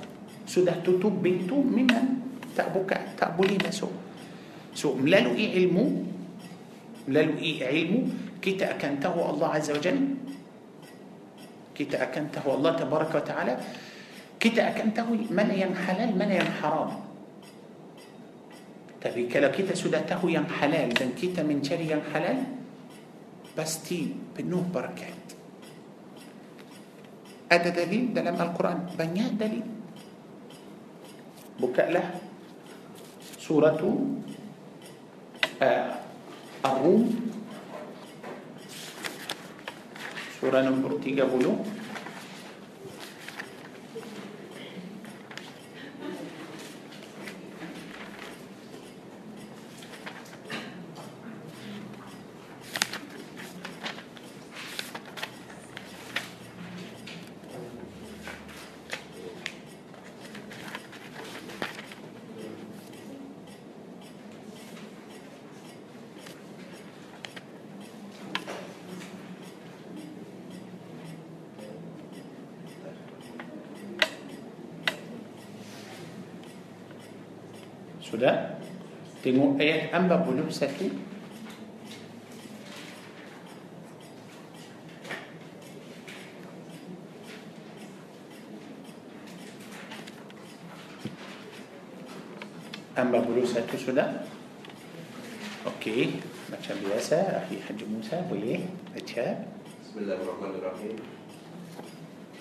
[0.50, 2.18] sudah tutup pintu memang
[2.58, 3.94] tak buka tak boleh masuk
[4.74, 6.02] so melalui ilmu
[7.06, 8.00] melalui ilmu
[8.42, 10.10] kita akan tahu Allah Azza wa Jalla
[11.70, 13.54] kita akan tahu Allah Tabaraka wa Ta'ala
[14.42, 17.10] kita akan tahu mana yang halal mana yang haram
[19.00, 22.36] Tapi kalau kita sudah tahu yang halal dan kita mencari yang halal,
[23.56, 25.16] pasti penuh berkat.
[27.48, 29.79] Ada dalil dalam Al-Quran, banyak dalil.
[31.60, 32.16] Bukalah
[33.36, 33.76] surah
[35.60, 35.88] uh,
[36.64, 37.04] Ar-Rum.
[40.40, 41.20] Surah nombor 30
[79.30, 80.90] tengok ayat hamba belum satu?
[92.98, 94.26] Hamba belum satu sudah?
[95.62, 96.18] Okey,
[96.50, 99.46] macam biasa Akhir Haji Musa boleh baca.
[99.78, 100.98] Bismillahirrahmanirrahim.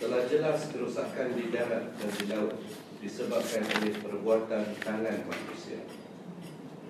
[0.01, 2.57] Telah jelas kerusakan di darat dan di laut
[2.99, 5.98] Disebabkan oleh perbuatan tangan manusia.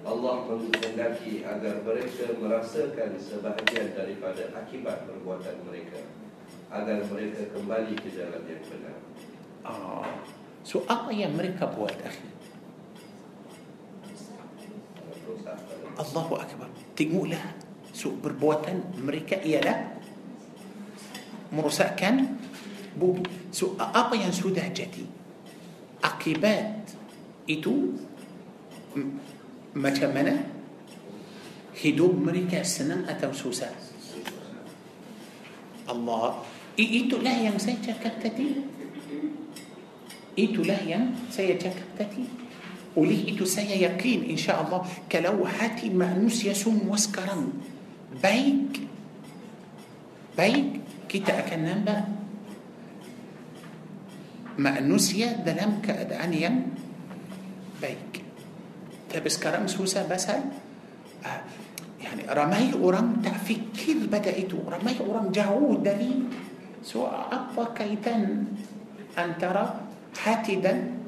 [0.07, 5.99] Allah menghendaki agar mereka merasakan sebahagian daripada akibat perbuatan mereka
[6.71, 8.97] agar mereka kembali ke jalan yang benar.
[9.65, 10.23] Ah,
[10.63, 12.29] so apa yang mereka buat akhi?
[15.99, 16.71] Allahu Akbar.
[16.95, 17.43] Tengoklah.
[17.91, 19.99] So perbuatan mereka ialah
[21.51, 22.39] merosakkan
[22.95, 23.27] bumi.
[23.51, 25.03] So apa yang sudah jadi?
[25.99, 26.95] Akibat
[27.43, 27.99] itu
[29.75, 30.35] متمنى
[31.85, 33.69] هدو مريكا سنن أتو سوسا
[35.89, 36.23] الله
[36.79, 38.47] إيتو لا يم سيتكب تتي
[40.39, 42.25] إيتو لا يم سيتكب تتي
[42.95, 44.79] وليه إيتو سي يقين إن شاء الله
[45.11, 47.43] كلو هاتي معنوس يسوم وسكرن
[48.23, 48.73] بيك
[50.37, 50.69] بيك
[51.09, 51.97] كتا أكن نمبا
[54.57, 56.55] معنوس يا دلم كأدعان يم
[57.81, 58.18] بيك
[59.09, 60.45] Tapi sekarang susah pasal
[61.25, 61.41] uh,
[61.97, 64.61] yani ramai orang tak fikir pada itu.
[64.61, 66.29] Ramai orang jauh dari
[66.85, 68.47] so apa kaitan
[69.17, 69.83] antara
[70.23, 71.03] hati dan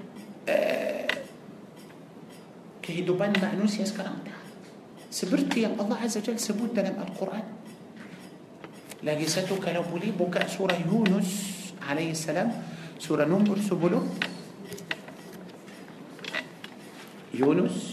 [0.49, 1.07] uh,
[2.81, 4.19] kehidupan manusia sekarang
[5.11, 7.45] seperti yang Allah Azza Jal sebut dalam Al-Quran
[9.03, 11.29] lagi satu kalau boleh buka surah Yunus
[11.83, 12.47] alaihi salam
[12.95, 13.75] surah nombor 10
[17.35, 17.90] Yunus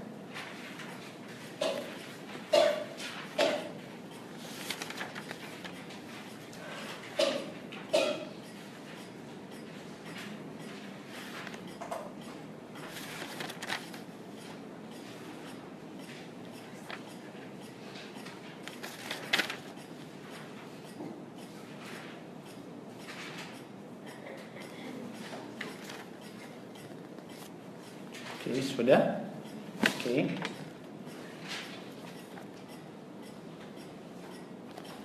[30.05, 30.29] Okey.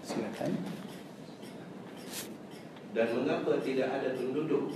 [0.03, 0.51] Silakan.
[2.91, 4.75] Dan mengapa tidak ada penduduk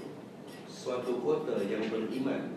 [0.72, 2.56] suatu kota yang beriman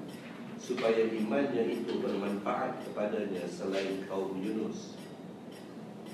[0.63, 4.95] supaya imannya itu bermanfaat kepadanya selain kaum Yunus.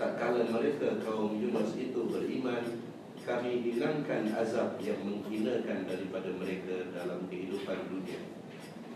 [0.01, 2.81] Tak kala mereka kaum Yunus itu beriman,
[3.29, 8.41] kami hilangkan azab yang menghinakan daripada mereka dalam kehidupan dunia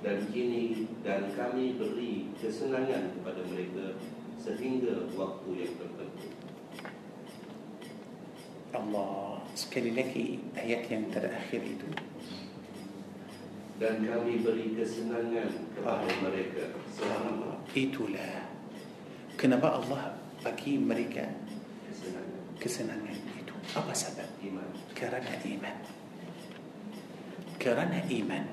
[0.05, 3.97] dan kini dan kami beri kesenangan kepada mereka
[4.41, 6.29] sehingga waktu yang tertentu.
[8.77, 11.89] Allah sekali lagi ayat yang terakhir itu.
[13.77, 16.19] Dan kami beri kesenangan kepada ah.
[16.25, 16.65] mereka
[16.97, 18.49] selama itulah
[19.37, 21.29] kenapa Allah bagi mereka
[21.85, 22.41] kesenangan.
[22.57, 25.77] kesenangan itu apa sebab iman kerana iman
[27.61, 28.45] kerana iman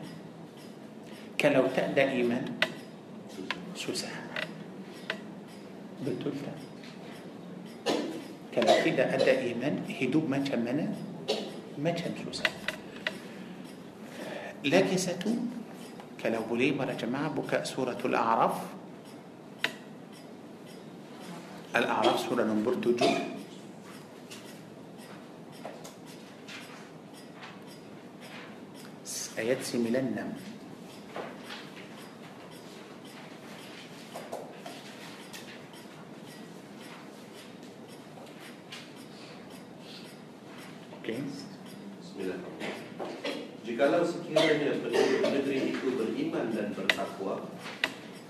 [1.49, 2.45] لو تأ دائما
[3.75, 4.07] سوسة.
[6.05, 6.53] بتقول تا
[8.55, 9.69] كانوا تأ دائما
[10.01, 10.87] هدوب ما كمنا
[11.77, 12.43] ما كان سوسة.
[14.63, 15.31] لكن ستو
[16.23, 18.55] كلو بلي مرة جماعة بكاء سورة الأعراف.
[21.75, 23.07] الأعراف سورة نمبر تجو.
[29.37, 30.52] آيات سيميلان نمبر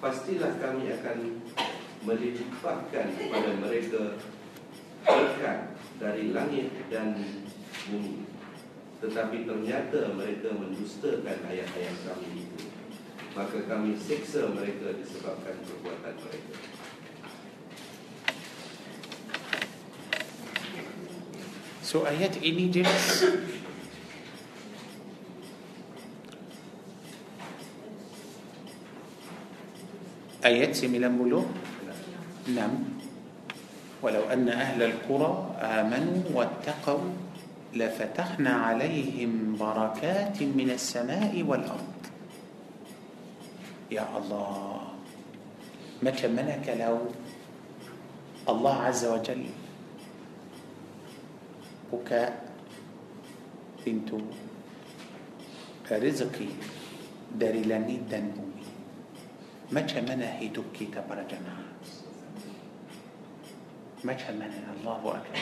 [0.04, 1.40] pastilah kami akan
[2.04, 4.20] melimpahkan kepada mereka
[5.08, 7.16] berkat dari langit dan
[7.88, 8.28] bumi.
[9.00, 12.68] Tetapi ternyata mereka mendustakan ayat-ayat kami itu.
[13.32, 16.56] Maka kami seksa mereka disebabkan perbuatan mereka.
[21.80, 23.24] So ayat ini jelas
[30.44, 32.74] ayat 90 نعم.
[34.04, 35.32] ولو أن أهل القرى
[35.64, 37.06] آمنوا واتقوا
[37.74, 42.02] لفتحنا عليهم بركات من السماء والأرض.
[43.96, 44.82] يا الله
[46.04, 46.98] ما منك لو
[48.44, 49.44] الله عز وجل
[51.96, 52.44] بكاء
[53.84, 54.16] pintu
[55.92, 56.48] rezeki
[57.36, 58.53] dari langit bumi.
[59.74, 61.66] ما تشمنا هي دكي نعم؟ تبر جماعة
[64.06, 65.42] ما تشمنا الله أكبر.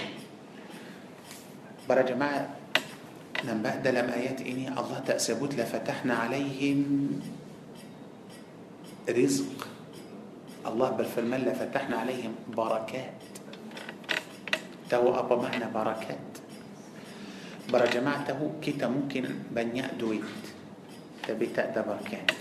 [1.89, 2.49] برا جماعة
[3.43, 6.79] نم بعد لم آيات إني الله تأسبوت لفتحنا عليهم
[9.09, 9.67] رزق.
[10.67, 11.07] الله بل
[11.43, 13.19] لفتحنا عليهم بركات.
[14.89, 16.31] تو أبا معنى بركات.
[17.67, 20.43] برا جماعته كتا ممكن بنيا دويت
[21.27, 22.40] تبي تأدى بركات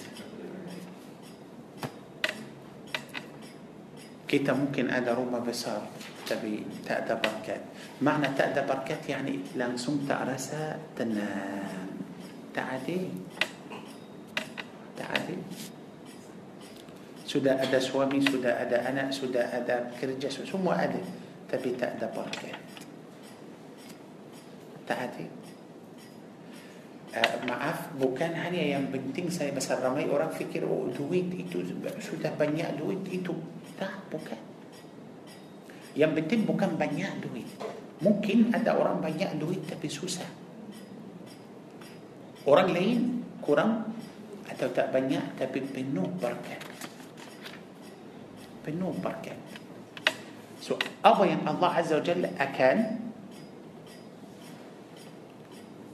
[4.31, 5.91] كيتا ممكن أدا روما بسار
[6.31, 7.63] تبي تأدى بركات.
[7.99, 11.91] معنى تأدى بركات يعني لانسوم تأرسا تنام.
[12.55, 13.11] تعدي.
[14.95, 15.39] تعدي.
[17.27, 21.03] سودا أدا سوامي سودا أدا أنا سودا أدا كرجة سوما أدا
[21.51, 22.59] تبي تأدى بركات.
[24.87, 25.27] تعدي.
[27.11, 31.59] Uh, maaf bukan hanya yang penting saya besar ramai orang fikir oh duit itu
[31.99, 33.35] sudah banyak duit itu
[33.81, 34.41] tak bukan.
[35.97, 37.49] Yang penting bukan banyak duit.
[38.05, 40.29] Mungkin ada orang banyak duit tapi susah.
[42.45, 43.89] Orang lain kurang
[44.45, 46.61] atau tak banyak tapi penuh berkat.
[48.61, 49.37] Penuh berkat.
[50.61, 52.77] So apa yang Allah Azza wa Jalla akan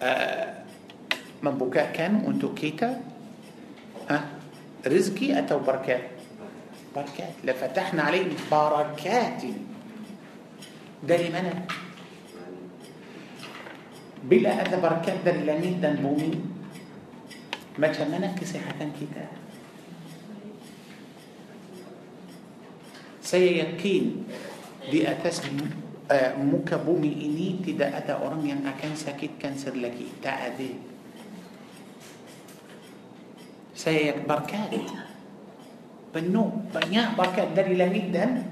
[0.02, 0.46] uh,
[1.42, 2.98] membukakan untuk kita
[4.10, 4.16] ha,
[4.82, 6.15] rezeki atau barakat
[6.96, 9.42] بركات لفتحنا عليهم بركات.
[11.04, 11.46] ده لمن
[14.24, 16.40] بلا هذا بركات ده لمين؟ ده بومين
[17.78, 19.26] ما تمنى كسيحة كده
[23.22, 24.24] سي يقين
[24.90, 25.42] دي أتاس
[26.10, 30.70] آه، موكا بومي إني تدا أتا أورام أنا كان ساكت كان سر لكي تأدي
[33.74, 34.74] سي بركات.
[36.10, 38.44] Penuh banyak berkat dari langit dan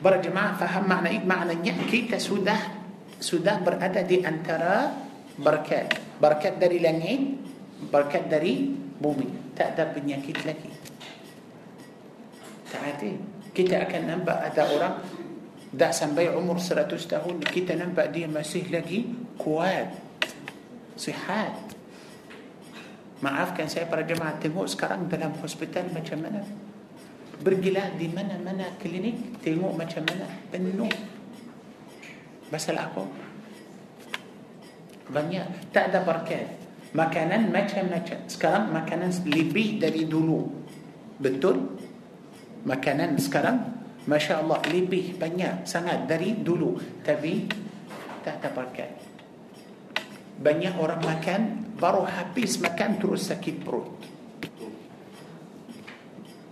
[0.00, 2.58] berjemaah faham makna itu maknanya kita sudah
[3.22, 4.92] sudah berada di antara
[5.38, 5.96] berkat.
[6.20, 7.40] Berkat dari langit
[7.90, 8.70] berkat dari
[9.00, 9.56] bumi.
[9.56, 10.70] Tak ada penyakit lagi.
[12.70, 13.10] Tak ada.
[13.54, 14.94] Kita akan nampak ada orang
[15.74, 19.90] dah sampai umur 100 tahun kita nampak dia masih lagi kuat
[20.94, 21.54] sihat.
[23.22, 26.42] Maafkan saya para jemaah tengok sekarang dalam hospital macam mana.
[27.42, 30.92] Pergilah di mana-mana klinik tengok macam mana penuh.
[32.52, 33.02] Pasal apa?
[35.10, 36.46] Banyak tak ada berkat.
[36.94, 38.18] Makanan macam-macam.
[38.30, 40.46] Sekarang makanan lebih dari dulu.
[41.18, 41.74] Betul?
[42.62, 43.74] Makanan sekarang
[44.04, 46.78] Masya Allah lebih banyak sangat dari dulu.
[47.02, 47.50] Tapi
[48.22, 48.94] tak ada berkat.
[50.38, 51.40] Banyak orang makan
[51.76, 53.90] baru habis makan terus sakit perut.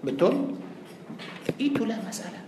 [0.02, 0.58] Betul?
[1.58, 2.42] Itulah masalah.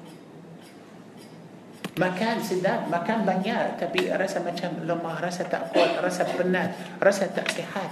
[1.95, 7.47] Makan sedap, makan banyak tapi rasa macam lemah, rasa tak kuat, rasa penat, rasa tak
[7.55, 7.87] sihat.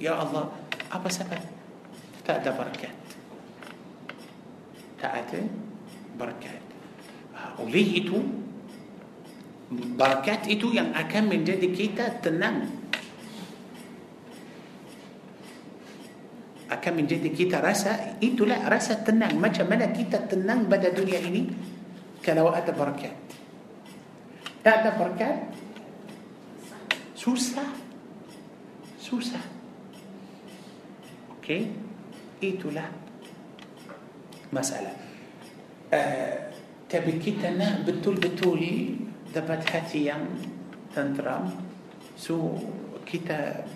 [0.00, 0.48] Ya Allah,
[0.88, 1.36] apa sebab?
[2.24, 2.94] Tak ada berkat.
[4.96, 5.40] Tak ada
[6.16, 6.60] berkat.
[7.60, 8.24] Oleh itu,
[10.00, 12.72] berkat itu yang akan menjadi kita tenang
[16.70, 21.50] akan menjadi kita rasa itulah rasa tenang macam mana kita tenang pada dunia ini
[22.22, 23.10] kalau ada berkat
[24.62, 25.50] tak ada berkat
[27.18, 27.66] susah
[29.02, 29.42] susah
[31.42, 31.74] okey
[32.38, 32.86] itulah
[34.54, 34.94] masalah
[35.90, 36.34] uh,
[36.86, 38.62] tapi kita nak betul-betul
[39.34, 40.22] dapat hati yang
[40.94, 41.50] tenteram
[42.14, 42.54] so
[43.02, 43.66] kita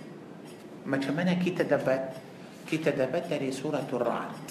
[0.87, 2.24] macam mana kita dapat
[2.71, 4.45] كتابت لي سورة الرعد.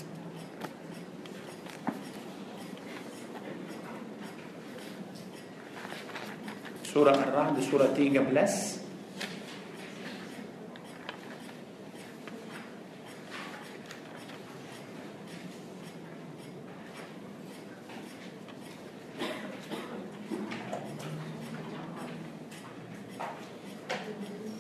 [6.94, 8.80] سورة الرعد surah tiga belas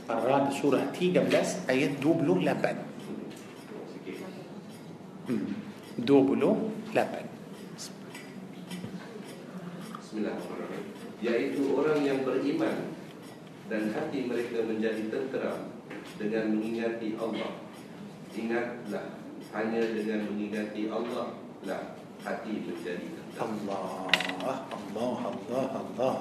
[0.09, 2.92] الرعد surah tiga belas ayat dua puluh lapan.
[6.05, 7.33] 28
[11.23, 12.91] yaitu orang yang beriman
[13.71, 15.71] dan hati mereka menjadi tenteram
[16.19, 17.63] dengan mengingati Allah.
[18.35, 19.23] Ingatlah
[19.55, 21.95] hanya dengan mengingati Allah lah
[22.27, 23.55] hati menjadi tenteram.
[23.71, 26.17] Allah Allah Allah Allah.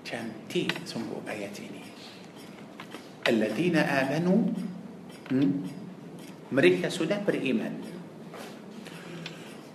[0.00, 1.84] Cantik sungguh ayat ini.
[3.28, 4.48] Alladzina amanu
[5.28, 5.52] hmm?
[6.48, 7.87] mereka sudah beriman.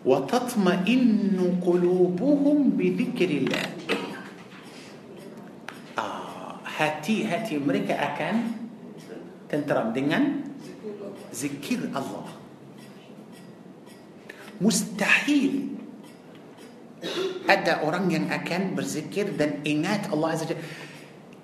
[0.04, 3.66] وتطمئن قلوبهم بذكر الله
[5.96, 8.36] آه hati hati mereka akan
[9.48, 10.44] tenteram dengan
[11.30, 12.26] zikir Allah
[14.58, 15.78] mustahil
[17.46, 20.64] ada orang yang akan berzikir dan ingat Allah Azza Jalla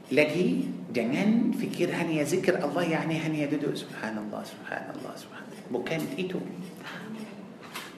[0.09, 6.41] lagi jangan fikir hanya zikir Allah yani hanya duduk subhanallah subhanallah subhanallah bukan itu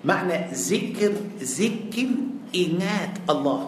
[0.05, 2.09] makna ذكر ذكر
[2.55, 3.61] ingat الله.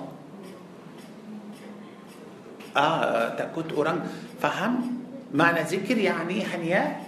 [2.77, 3.99] آه takut orang.
[4.41, 4.73] faham؟
[5.33, 7.01] makna ذكر يعني hanya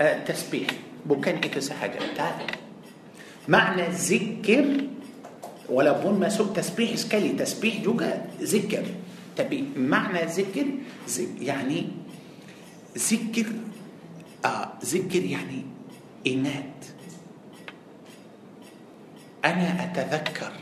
[0.00, 0.68] آه tasbih.
[1.06, 1.98] bukan itu إيه sahaja
[3.48, 4.66] makna ذكر
[5.68, 8.84] walaupun masuk tasbih sekali tasbih juga ذكر.
[9.36, 10.66] tapi makna ذكر؟
[11.40, 11.88] يعني
[12.98, 13.46] ذكر
[14.44, 15.62] آه ذكر يعني
[16.26, 16.97] إناث.
[19.44, 20.52] أنا أتذكر.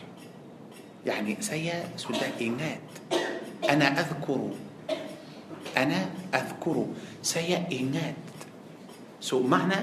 [1.07, 2.85] يعني سيا سوداء إنات
[3.70, 4.41] أنا أذكر.
[5.77, 6.01] أنا
[6.35, 6.87] أذكر.
[7.22, 8.27] سيا إنات
[9.20, 9.81] سو معنى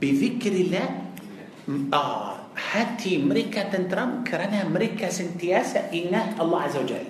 [0.00, 0.88] بذكر الله
[1.94, 2.36] آه
[2.72, 7.06] هاتي مريكا تنترم كرنا مريكا سنتياسا إنات الله عز وجل.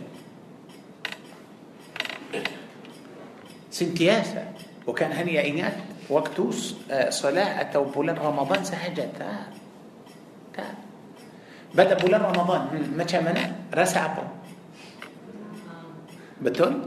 [3.71, 4.53] سنتياسا
[4.87, 5.77] وكان هني إنات
[6.11, 6.41] وقت
[6.91, 9.47] آه، صلاة أو بولان رمضان سهجت آه.
[11.73, 13.43] Pada bulan Ramadan, hmm, macam mana?
[13.73, 14.25] Rasa apa?
[16.43, 16.85] Betul?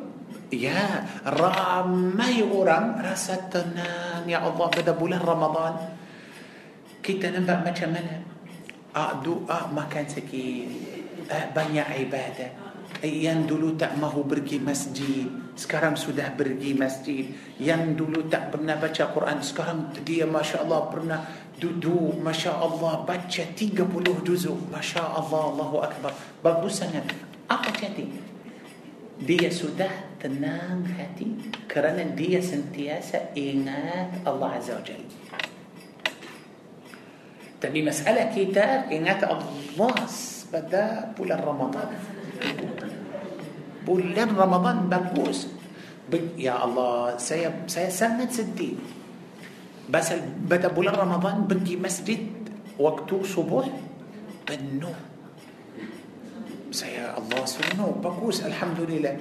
[0.53, 4.29] Ya, ramai orang rasa tenang.
[4.29, 5.73] Ya Allah, pada bulan Ramadan,
[7.01, 8.21] kita nampak macam mana?
[8.93, 10.69] Ah, doa makan sikit.
[11.33, 12.51] Ah, banyak ibadah.
[13.01, 15.25] Yang dulu tak mahu pergi masjid,
[15.57, 17.25] sekarang sudah pergi masjid.
[17.57, 21.19] Yang dulu tak pernah baca Quran, sekarang dia Masya Allah pernah
[21.59, 23.71] duduk Masya Allah baca 30
[24.27, 26.11] juzuk Masya Allah Allahu Akbar
[26.43, 27.07] bagus sangat
[27.47, 28.05] apa jadi
[29.15, 31.31] dia sudah tenang hati
[31.71, 35.07] kerana dia sentiasa ingat Allah Azza wa Jalla
[37.63, 39.95] tapi masalah kita ingat Allah
[40.51, 41.89] pada bulan Ramadan
[43.87, 45.47] bulan Ramadan bagus
[46.35, 48.75] ya Allah saya saya sangat sedih
[49.89, 50.13] بس
[50.49, 52.27] بدأ بولان رمضان بدي مسجد
[52.79, 53.69] وقته صبح
[54.49, 54.91] بنو
[56.71, 59.15] سيا الله سنو بكوس الحمد لله.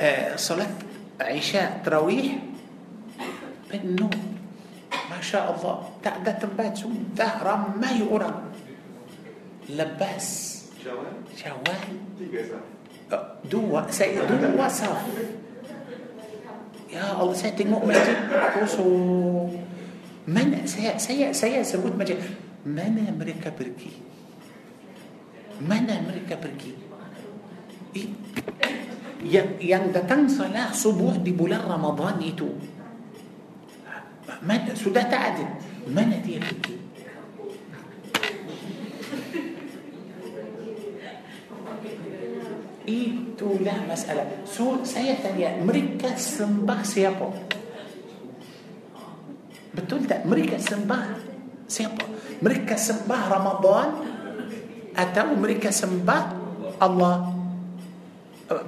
[0.00, 0.74] آه، صلاة
[1.20, 2.42] عشاء تراويح
[3.70, 4.10] بنو
[5.10, 5.76] ما شاء الله.
[6.02, 6.78] تعدى تنبات
[7.16, 7.46] ظهر
[7.78, 8.32] ما يؤرى
[9.70, 10.28] لباس.
[11.38, 11.82] شوال
[13.46, 15.02] دو سيا دو صاف.
[16.92, 17.94] يا الله سيتي مؤمن
[20.22, 22.14] mana saya saya saya sebut macam
[22.62, 23.90] mana mereka pergi
[25.58, 26.70] mana mereka pergi
[29.26, 32.46] yang yang datang salat subuh di bulan Ramadan itu
[34.46, 35.46] mana sudah tak ada
[35.90, 36.78] mana dia pergi
[42.86, 47.58] itulah masalah so saya tanya mereka sembah siapa
[49.72, 50.28] Betul tak?
[50.28, 51.04] Mereka sembah
[51.68, 52.04] siapa?
[52.40, 53.88] Mereka sembah Ramadan
[54.96, 56.22] atau mereka sembah
[56.80, 57.32] Allah?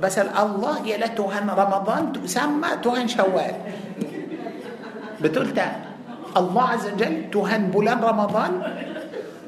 [0.00, 3.52] Pasal Allah ialah Tuhan Ramadan sama Tuhan Syawal.
[5.20, 5.96] Betul tak?
[6.34, 8.58] Allah Azza Jal Tuhan bulan Ramadan,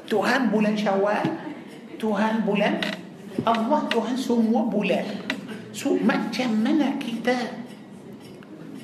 [0.07, 1.25] Tuhan bulan Syawal,
[1.99, 2.79] Tuhan bulan
[3.43, 5.05] Allah Tuhan semua bulan.
[5.75, 7.35] So macam mana kita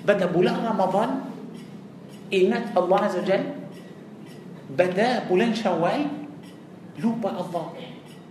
[0.03, 1.26] pada bulan Ramadan
[2.30, 3.62] ingat Allah Azza Jal
[4.78, 6.07] بدا بولان شوال
[6.99, 7.74] لوبا الله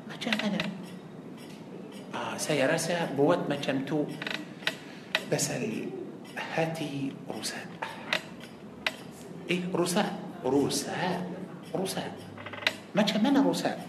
[0.09, 0.59] ما جاء أنا.
[2.15, 4.05] آه سيرسى بوات ما جمتو
[5.33, 5.89] بس إيه، آه، يعني
[6.55, 7.67] هاتي روساء
[9.51, 10.13] إيه روساء
[10.45, 11.27] روساء
[11.75, 12.13] روساء
[12.95, 13.87] ما أنا روساء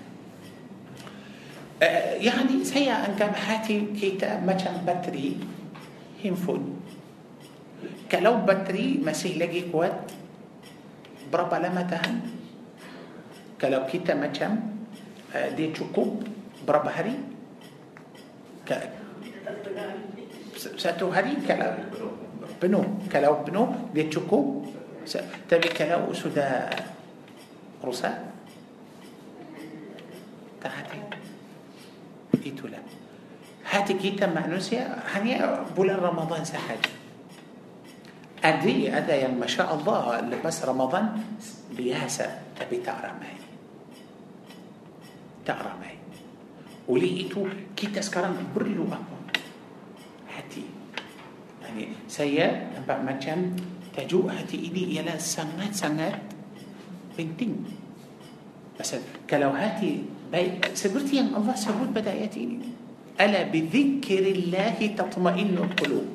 [2.23, 5.37] يعني سيا ان كان هاتي كتاب ما كان بتري
[6.23, 6.63] هينفود
[8.11, 10.11] كلو بتري مسيح لقي قوات
[11.33, 12.32] بربا لما تهن
[13.64, 14.53] كلو كيتا مكم
[15.55, 16.28] دي تشوكوب
[16.68, 17.16] برب هري
[18.68, 18.70] ك
[20.76, 21.72] ساتو هري كلو
[22.59, 23.64] بنو كلو بنو
[23.95, 24.68] دي تشوكوب
[25.47, 26.70] تبي كلو سودا
[27.84, 28.11] روسا
[30.59, 30.99] تهاتي
[32.43, 32.84] ايتو لا
[33.72, 34.84] هاتي كيتا مانوسيا
[35.16, 35.39] هني
[35.76, 36.91] بولا رمضان سحاجي
[38.43, 41.24] أدي هذا يعني ما شاء الله بس رمضان
[41.72, 42.28] بيهسى
[42.59, 43.42] تبي تعرف ماي
[45.45, 45.97] تقرا معي
[46.87, 49.23] ولقيته كيت اسكارن برلو اكون
[50.27, 50.65] حتي
[51.63, 53.55] يعني سيا نبع مجان
[53.97, 56.21] تجو حتي إلي يلا سنات سنات
[57.17, 57.65] بنتين.
[58.79, 58.95] بس
[59.29, 62.73] كلو هاتي باي سبرتي ان الله سبوت بداياتي.
[63.21, 66.07] ألا بذكر الله تطمئن القلوب.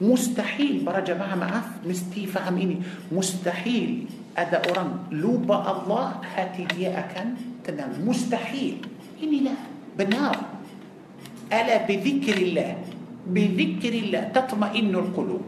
[0.00, 2.78] مستحيل برجع مع معاف مستي فهميني.
[3.12, 4.06] مستحيل.
[4.38, 7.49] أذا اورن لوبا الله هاتي دي أكن.
[7.70, 8.82] تنام مستحيل.
[9.22, 9.54] إني لا.
[9.94, 10.38] بنام
[11.46, 12.70] ألا بذكر الله.
[13.30, 14.22] بذكر الله.
[14.34, 15.46] تطمئن القلوب.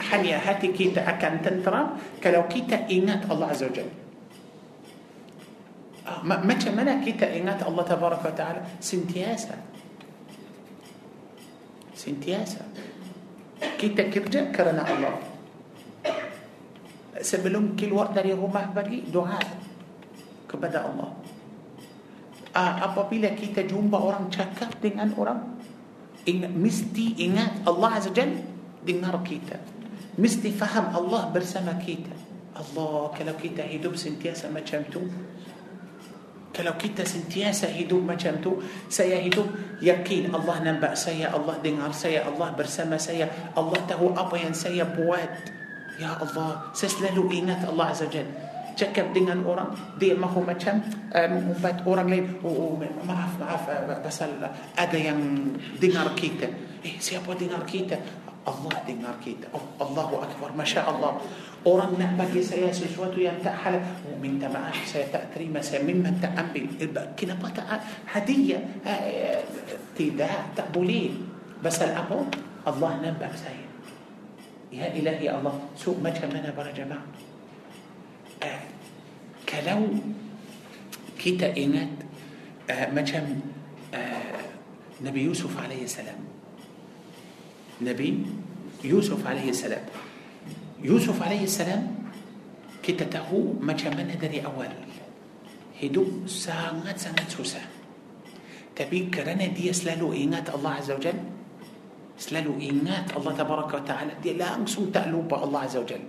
[0.00, 1.82] حنيا هاتي كيت أكن تنترى
[2.24, 3.88] كلو كيت إنات الله عز وجل.
[6.08, 9.56] آه، ما منا كيت إنات الله تبارك وتعالى؟ سنتياسة.
[11.96, 12.64] سنتياسة.
[13.80, 15.14] كيت كرجة كرنا الله.
[17.22, 19.46] سبلهم كل ورد لي رمح بري دعاء
[20.52, 21.16] kepada Allah
[22.52, 25.56] ah, apabila kita jumpa orang cakap dengan orang
[26.28, 28.36] ingat, mesti ingat Allah Azza Jal
[28.84, 29.56] dengar kita
[30.20, 32.12] mesti faham Allah bersama kita
[32.52, 35.08] Allah kalau kita hidup sentiasa macam tu
[36.52, 38.60] Kalau kita sentiasa hidup macam tu,
[38.92, 39.48] saya hidup
[39.80, 43.24] yakin Allah nampak saya, Allah dengar saya, Allah bersama saya,
[43.56, 45.48] Allah tahu apa yang saya buat.
[45.96, 48.28] Ya Allah, saya selalu ingat Allah Azza Jal.
[48.72, 50.80] Cakap dengan orang, dia mahu macam
[51.12, 52.72] um, membuat orang lain, oh, oh,
[53.04, 53.62] maaf, maaf,
[54.00, 54.40] pasal
[54.76, 55.18] ada yang
[55.76, 56.48] dengar kita.
[56.82, 58.00] Eh, siapa dengar kita?
[58.42, 59.46] Allah dengar kita.
[59.54, 61.22] Oh, Allahu Akbar, Masya Allah.
[61.62, 63.78] Orang nak bagi saya sesuatu yang tak halal
[64.10, 66.66] oh, Minta maaf saya tak terima Saya memang tak ambil
[67.14, 67.78] Kenapa tak
[68.10, 68.58] hadiah
[69.94, 71.14] Tidak, tak boleh
[71.62, 72.18] Pasal apa?
[72.66, 73.62] Allah nampak saya
[74.74, 77.31] Ya ilahi Allah So macam mana para jemaah
[78.42, 78.62] uh,
[79.46, 79.88] Kalau
[81.16, 81.90] Kita ingat
[82.68, 83.22] uh, Macam
[83.94, 84.42] uh,
[85.02, 86.18] Nabi Yusuf alaihi salam
[87.82, 88.22] Nabi
[88.86, 89.82] Yusuf alaihi salam
[90.78, 92.02] Yusuf alaihi salam
[92.82, 94.70] kita tahu macam mana dari awal
[95.78, 97.66] hidup sangat-sangat susah.
[98.74, 101.18] Tapi kerana dia selalu ingat Allah Azza wa Jal,
[102.18, 106.02] selalu ingat Allah Tabaraka wa Ta'ala, dia langsung tak lupa Allah Azza wa Jal.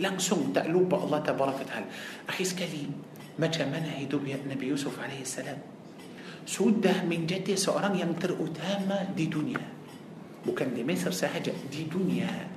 [0.00, 1.88] Langsung tak lupa Allah Tabaraka Ta'ala.
[2.26, 2.88] Akhi sekali,
[3.36, 5.60] macam mana hidup Nabi Yusuf alaihi salam?
[6.48, 9.60] Sudah menjadi seorang yang terutama di dunia.
[10.40, 12.50] Bukan di Mesir sahaja, di dunia.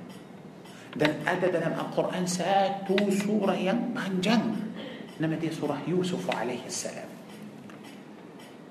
[0.94, 4.46] dan ada dalam Al-Quran satu surah yang panjang
[5.18, 7.10] nama dia surah Yusuf alaihi salam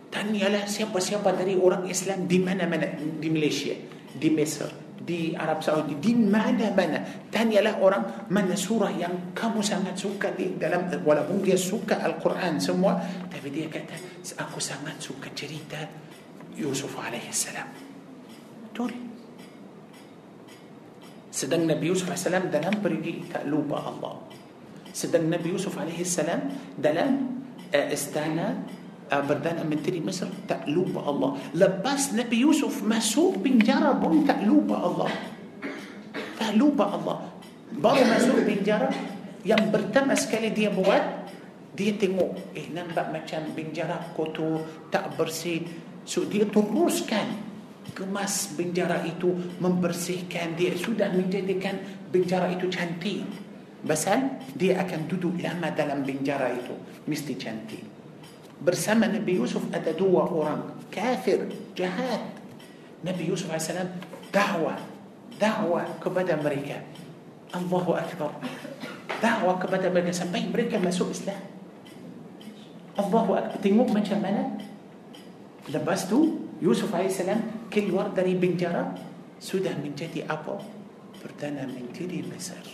[0.07, 3.76] tanyalah siapa-siapa dari orang Islam di mana-mana di Malaysia
[4.15, 4.71] di Mesir
[5.04, 10.88] di Arab Saudi di mana-mana tanyalah orang mana surah yang kamu sangat suka di dalam
[10.88, 12.95] walaupun dia suka Al-Quran semua
[13.28, 15.84] tapi dia kata aku sangat suka cerita
[16.56, 17.68] Yusuf alaihi salam
[18.72, 19.14] betul
[21.34, 24.22] Sedang Nabi Yusuf AS dalam pergi tak lupa Allah.
[24.93, 26.22] Sedang Nabi Yusuf AS
[26.78, 27.41] dalam
[27.74, 31.38] uh, istana uh, Perdana Menteri Mesir tak lupa Allah.
[31.54, 35.12] Lepas Nabi Yusuf masuk penjara pun tak lupa Allah.
[36.39, 37.20] Tak lupa Allah.
[37.74, 38.89] Baru masuk penjara
[39.43, 41.04] yang pertama sekali dia buat
[41.76, 45.68] dia tengok eh nampak macam penjara kotor tak bersih
[46.08, 47.28] so dia teruskan
[47.91, 51.76] kemas penjara itu membersihkan dia sudah menjadikan
[52.10, 53.28] penjara itu cantik
[53.84, 56.72] Pasal dia akan duduk lama dalam penjara itu
[57.04, 57.84] mesti cantik
[58.64, 60.61] برسم نبي يوسف أتدوى أوران.
[60.91, 61.39] كافر
[61.78, 62.24] جهاد.
[63.05, 63.89] نبي يوسف عليه السلام
[64.34, 64.76] دعوة
[65.41, 66.78] دعوة كبدا أمريكا.
[67.55, 68.32] الله أكبر.
[69.24, 70.11] دعوة كبدا أمريكا.
[70.11, 71.43] سبين أمريكا ما سوء إسلام.
[72.99, 73.55] الله أكبر.
[73.59, 74.45] تنموك من شمالا
[75.70, 76.20] لبستو
[76.64, 77.41] يوسف عليه السلام
[77.74, 78.95] كل ورد داري بنجرة
[79.43, 80.55] سودة من جدي أبو
[81.20, 82.68] بردنا من جدي مصر.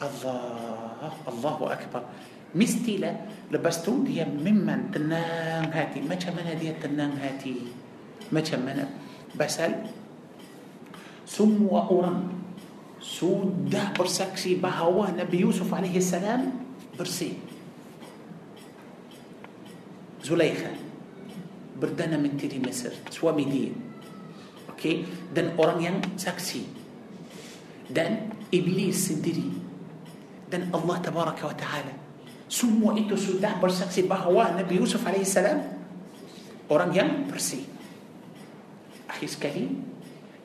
[0.00, 2.02] الله الله أكبر.
[2.54, 3.12] مستيلا
[3.52, 6.00] لبستون دي ممن تنان هاتي.
[6.00, 7.54] ما شمنا دي تنان هاتي؟
[8.32, 8.88] ما شمنا
[9.38, 9.74] بسل
[11.28, 12.28] ثم وأرم
[13.00, 16.52] سودة برسكسي بهوا نبي يوسف عليه السلام
[16.98, 17.32] برسي.
[20.24, 20.72] زليخة.
[21.80, 22.92] بردنا من تيري مصر.
[23.10, 23.72] سوامي دي
[24.70, 26.62] أوكي؟ دن أرم ين سكسي
[27.90, 29.50] دن إبليس سندري.
[30.52, 31.94] دن الله تبارك وتعالى.
[32.50, 35.38] Semua itu sudah bersaksi bahawa Nabi Yusuf AS
[36.66, 37.62] Orang yang bersih
[39.06, 39.70] Akhir sekali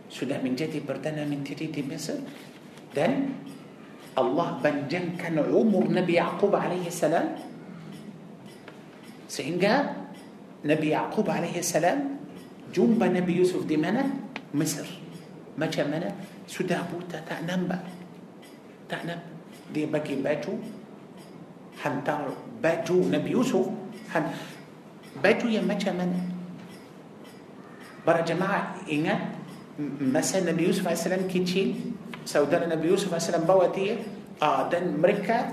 [0.05, 2.21] Sudah menjadi Perdana Menteri di Mesir
[2.93, 3.33] Dan
[4.13, 7.01] Allah panjangkan umur Nabi Yaqub AS
[9.25, 10.05] Sehingga
[10.61, 11.73] Nabi Yaqub AS
[12.69, 14.05] Jumpa Nabi Yusuf di mana?
[14.53, 14.85] Mesir
[15.57, 16.13] Macam mana?
[16.45, 17.81] Sudah buta tak nampak
[18.85, 19.33] Tak nampak
[19.73, 20.74] Dia bagi baju
[21.83, 23.67] Hantar baju Nabi Yusuf.
[25.15, 26.19] Baju yang macam mana?
[28.05, 29.33] Para jemaah ingat
[29.99, 33.99] Masa Nabi Yusuf AS kecil Saudara Nabi Yusuf AS bawa dia
[34.39, 35.51] uh, Dan mereka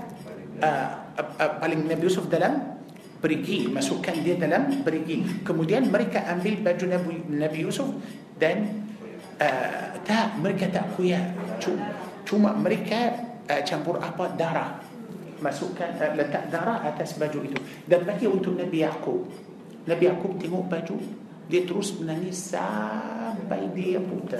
[0.63, 2.73] uh, uh, uh, Paling Nabi Yusuf dalam
[3.23, 5.47] pergi masukkan dia dalam pergi.
[5.47, 7.87] Kemudian mereka ambil baju Nabi, Nabi Yusuf
[8.35, 8.83] dan
[9.39, 11.31] uh, tak mereka tak kuya
[11.63, 11.87] cuma,
[12.27, 13.15] cuma mereka
[13.47, 14.82] uh, campur apa darah
[15.43, 17.59] masukkan uh, letak darah atas baju itu.
[17.83, 19.27] Dan bagi untuk Nabi Yaqub
[19.83, 20.95] Nabi Yaqub tengok baju
[21.51, 24.39] dia terus menangis sampai dia buta.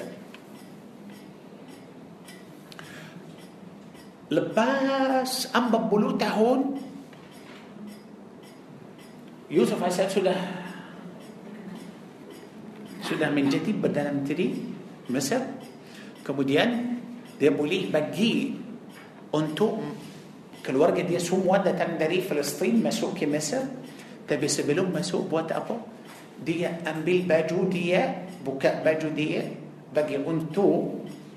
[4.32, 6.60] Lepas 40 tahun
[9.51, 10.39] Yusuf AS sudah
[13.04, 14.64] sudah menjadi Perdana Menteri
[15.12, 15.43] Mesir.
[16.24, 16.97] Kemudian
[17.36, 18.56] dia boleh bagi
[19.36, 19.84] untuk
[20.64, 23.64] كل ورقة دي سوم ودا تندري فلسطين مسوك كي مصر
[24.28, 25.76] تبي طيب سبلوم مسوك بوات أبو.
[26.39, 27.99] دي أمبيل باجو دي
[28.47, 29.43] بكاء باجو دي
[29.91, 30.68] بقي أنتو.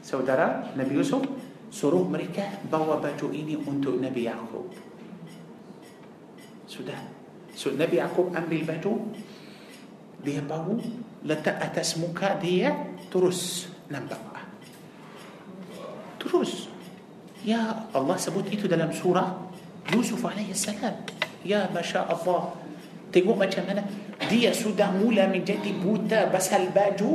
[0.07, 1.27] سودرا نبي يوسف.
[1.75, 4.71] سرو مريكا بوا باجو إني أنتو نبي يعقوب.
[6.71, 6.95] سودا
[7.59, 8.95] سو نبي يعقوب أمبيل باجو.
[10.23, 10.79] دي بوا
[11.27, 12.71] لتا أتسمكا دي
[13.11, 14.39] ترس نبقى
[16.23, 16.76] ترس
[17.45, 19.25] يا الله سبوت إيتو دلم سورة
[19.93, 20.97] يوسف عليه السلام.
[21.45, 22.41] يا ما شاء الله.
[23.13, 23.85] تيجو ما شمنا
[24.31, 27.13] دي سودة مولا من جدي بوتا بس الباجو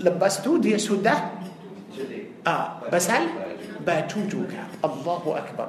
[0.00, 1.14] لبستو دي سودا؟
[2.46, 4.62] آه بس الباجو جوكا.
[4.84, 5.68] الله أكبر.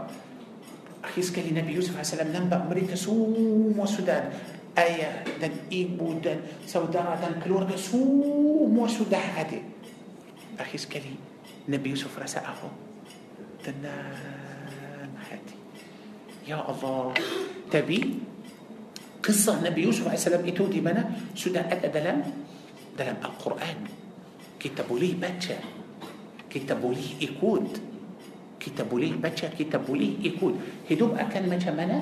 [1.04, 4.30] أخيس كلي نبي يوسف عليه السلام نبى مريت سوم وسودان
[4.78, 9.62] آية دن إيبو دن سودان دن كلورد سوم وسودان هذه
[10.60, 10.86] أخيس
[11.68, 12.68] نبي يوسف رأس أخو.
[13.64, 15.12] تنان
[16.48, 17.14] يا الله.
[17.72, 18.02] تبي
[19.20, 22.24] قصة نبي يوسف عليه السلام إتو دي منا سودا أدى دلم
[22.96, 23.80] دلم القرآن.
[24.60, 25.60] كتابو لي باتشا.
[26.48, 27.68] كتابو لي إكود
[28.60, 29.52] كتابو لي باتشا.
[29.60, 30.56] كتابو لي إكود
[30.88, 32.00] هدوب أكن مجا منا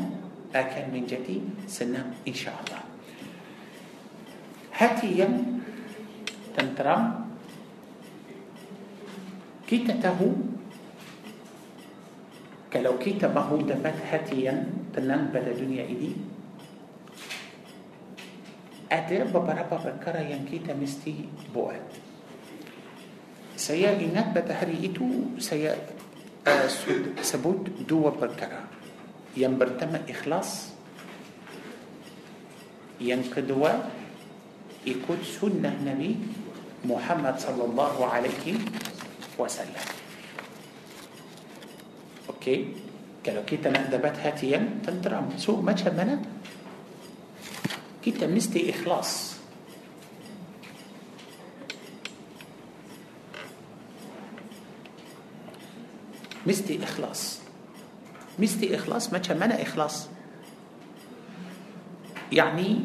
[0.54, 1.66] أكن من جدي.
[1.66, 2.82] سنم إن شاء الله.
[4.78, 5.66] هاتي يم
[6.54, 7.25] تنترم
[9.66, 10.30] kita tahu
[12.70, 16.14] kalau kita mahu dapat hati yang tenang pada dunia ini
[18.92, 21.82] ada beberapa perkara yang kita mesti buat.
[23.58, 25.74] Saya ingat pada hari itu saya
[27.26, 28.70] sebut dua perkara
[29.34, 30.78] yang pertama ikhlas
[33.02, 33.90] yang kedua
[34.86, 36.22] ikut sunnah Nabi
[36.86, 38.62] Muhammad sallallahu alaihi
[39.40, 39.86] وسلم.
[42.30, 42.68] أوكي؟
[43.26, 46.22] قالوا كي تنادبت هاتيا تندرى سوء ما منا؟
[48.04, 49.36] كيتا مستي إخلاص.
[56.46, 57.40] مستي إخلاص.
[58.40, 60.08] مستي إخلاص ما منا إخلاص.
[62.32, 62.80] يعني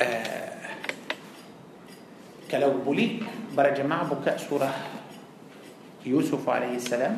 [0.00, 0.41] آه،
[2.52, 3.20] كلو بولي
[3.56, 4.74] برجع مع بكاء سورة
[6.06, 7.16] يوسف عليه السلام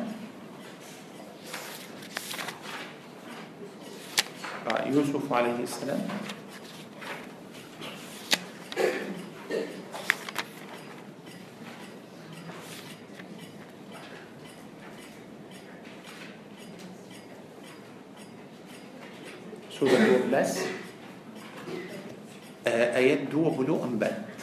[4.85, 6.07] يوسف عليه السلام
[19.79, 20.59] سورة 12
[22.67, 24.34] آيات دو بلو أنبات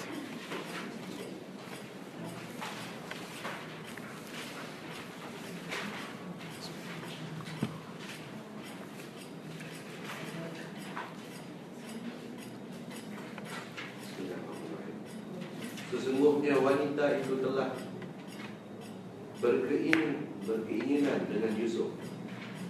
[17.02, 17.68] wanita itu telah
[19.42, 21.90] berkeinginan berkeinginan dengan Yusuf.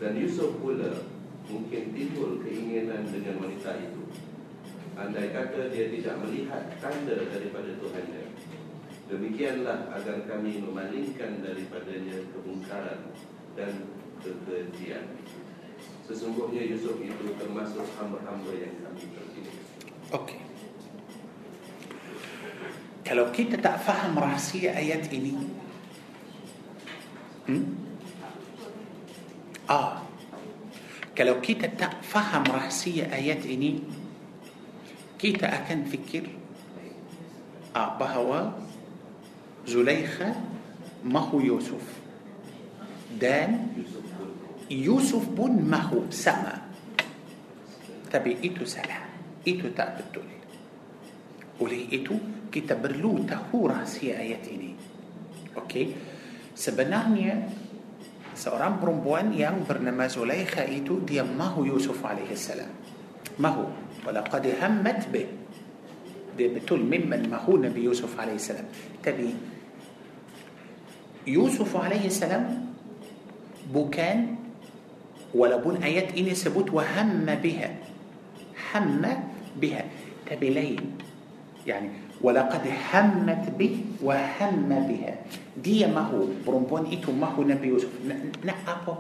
[0.00, 1.04] Dan Yusuf pula
[1.52, 4.08] mungkin timbul keinginan dengan wanita itu.
[4.96, 8.24] Andai kata dia tidak melihat tanda daripada Tuhannya
[9.12, 13.12] demikianlah agar kami memalingkan daripadanya kemungkaran
[13.52, 13.92] dan
[14.24, 15.12] kekejian.
[16.08, 19.56] Sesungguhnya Yusuf itu termasuk hamba-hamba yang kami terpilih
[20.12, 20.51] Okey.
[23.12, 25.36] كلو كنت تفهم رهسية آيات إني.
[29.68, 30.02] آه.
[31.12, 33.84] kalau kita tak faham rahsia ayat ini
[35.20, 36.24] kita akan fikir
[37.76, 38.50] آه bahawa
[39.68, 40.32] زليخة
[41.04, 41.84] mahu يوسف.
[43.20, 43.76] dan
[44.72, 46.08] يوسف pun mahu sama.
[46.08, 46.64] tapi
[48.08, 49.04] itu salah itu
[49.44, 50.28] tak betul
[51.60, 52.16] oleh itu
[52.52, 54.76] kita perlu tahu rahsia ayat ini.
[55.56, 55.84] Okey?
[56.52, 57.48] Sebenarnya,
[58.36, 62.68] seorang perempuan yang bernama Zulaikha itu, dia mahu Yusuf alaihissalam.
[63.40, 63.64] Mahu.
[64.04, 65.28] Walaqad hammat bih.
[66.36, 68.68] Dia betul memang mahu Nabi Yusuf alaihissalam.
[69.00, 69.32] Tapi,
[71.24, 72.68] Yusuf alaihissalam
[73.70, 74.42] bukan
[75.32, 77.70] walaupun ayat ini sebut wahamma biha
[78.74, 79.86] hamma biha
[80.26, 80.82] tapi lain
[81.62, 85.14] yani ولقد همت به وهم بها.
[85.58, 87.90] دي ما هو؟ برومبون إيتو ما هو نبي يوسف؟
[88.46, 88.94] نا أبو.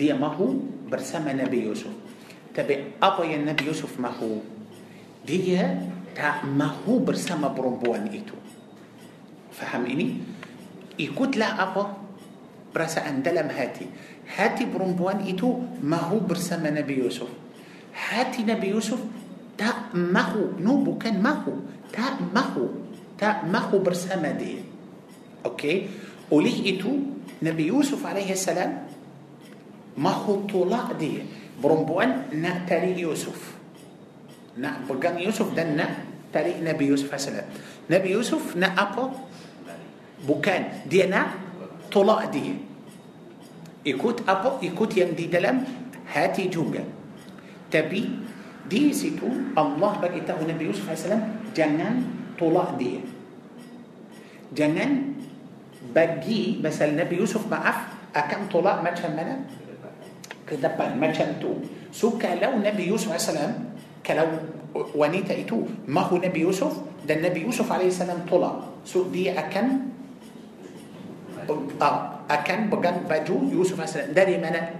[0.00, 0.48] دي ما هو؟
[0.88, 1.92] برسم نبي يوسف.
[2.56, 4.40] تبع أبو يا نبي يوسف ما هو؟
[5.28, 5.60] دي
[6.16, 8.36] تا ما هو برسم برومبون إيتو.
[9.52, 10.08] فهميني؟
[10.98, 11.84] يكوت لا أبو.
[12.74, 13.86] برسا أندلم هاتي.
[14.36, 17.28] هاتي برومبون إيتو ما هو برسم نبي يوسف.
[18.08, 18.98] هاتي نبي يوسف
[19.58, 20.56] تا ما هو.
[20.58, 21.52] نوبو كان ما هو.
[21.90, 22.66] Tak mahu
[23.18, 24.62] tak mahu bersama dia
[25.44, 25.90] okey
[26.30, 28.86] oleh itu Nabi Yusuf alaihi salam
[29.98, 31.26] mahu tolak dia
[31.58, 33.58] perempuan nak tarik Yusuf
[34.56, 37.48] nak pegang Yusuf dan nak tarik Nabi Yusuf alaihi salam
[37.90, 39.04] Nabi Yusuf nak apa
[40.24, 41.36] bukan dia nak
[41.90, 42.54] tolak dia
[43.84, 45.64] ikut apa ikut yang di dalam
[46.12, 46.84] hati juga
[47.72, 48.04] tapi
[48.70, 51.08] di situ Allah bagi tahu Nabi Yusuf AS
[51.56, 52.02] jangan
[52.36, 53.00] tolak dia
[54.54, 55.14] jangan
[55.90, 59.40] bagi pasal Nabi Yusuf maaf akan tolak macam mana
[60.44, 61.62] ke depan macam tu
[61.94, 63.30] so kalau Nabi Yusuf AS
[64.02, 64.26] kalau
[64.94, 66.74] wanita itu mahu Nabi Yusuf
[67.06, 69.90] dan Nabi Yusuf AS tolak so dia akan
[72.30, 74.70] akan pegang baju Yusuf AS dari mana?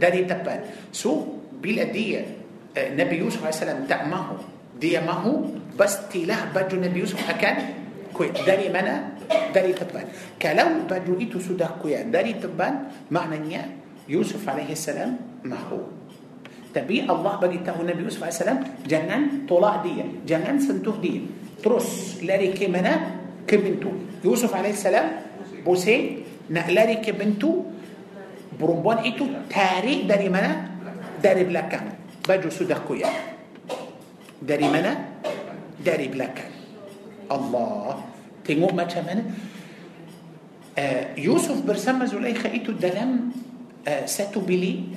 [0.00, 0.64] Dari depan.
[0.88, 2.24] So, bila dia
[2.96, 4.40] Nabi Yusuf AS tak mahu,
[4.80, 7.54] dia mahu, pastilah baju Nabi Yusuf akan
[8.16, 8.32] kuat.
[8.42, 9.14] Dari mana?
[9.52, 10.08] Dari depan.
[10.40, 13.68] Kalau baju itu sudah kuat dari depan, maknanya
[14.08, 14.88] Yusuf AS
[15.44, 16.00] mahu.
[16.72, 18.40] Tapi Allah bagi tahu Nabi Yusuf AS
[18.88, 21.20] jangan tolak dia, jangan sentuh dia.
[21.60, 23.20] Terus lari ke mana?
[23.44, 23.92] Ke pintu.
[24.24, 24.88] Yusuf AS
[25.60, 27.68] pusing nak lari ke pintu
[28.56, 30.72] perempuan itu tarik dari mana
[31.20, 33.29] dari belakang baju sudah koyak
[34.40, 35.20] dari mana?
[35.76, 36.52] Dari belakang.
[37.28, 38.00] Allah.
[38.42, 39.22] Tengok macam mana?
[40.74, 43.30] Uh, Yusuf bersama Zulaikha itu dalam
[43.84, 44.96] uh, satu bilik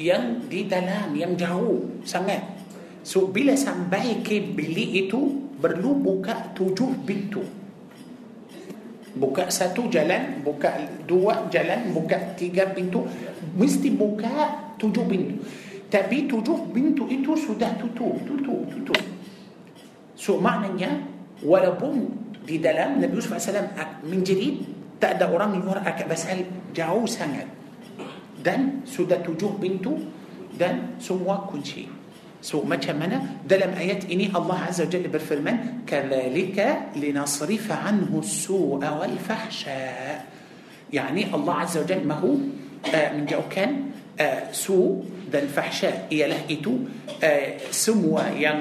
[0.00, 2.40] yang di dalam yang jauh sangat.
[3.04, 7.44] So bila sampai ke bilik itu perlu buka tujuh pintu.
[9.10, 13.04] Buka satu jalan, buka dua jalan, buka tiga pintu,
[13.58, 15.34] mesti buka tujuh pintu.
[15.90, 19.02] Tapi tujuh pintu itu sudah tutup, tutup, tutup.
[20.14, 21.02] So maknanya
[21.42, 22.14] walaupun
[22.46, 23.50] di dalam Nabi Yusuf AS
[24.06, 24.62] menjerit,
[25.02, 27.50] tak ada orang luar akak pasal jauh sangat.
[28.40, 29.98] Dan sudah tujuh pintu
[30.54, 32.00] dan semua kunci.
[32.40, 40.24] So macam mana dalam ayat ini Allah Azza wa Jalla berfirman anhu as-su'a wal fahsya
[40.88, 42.30] yani Allah Azza wa Jalla mahu
[42.88, 46.10] uh, menjauhkan uh, su جدا فحشاء.
[46.10, 46.74] إيه هي لهجته
[47.22, 48.58] آه، سموا ين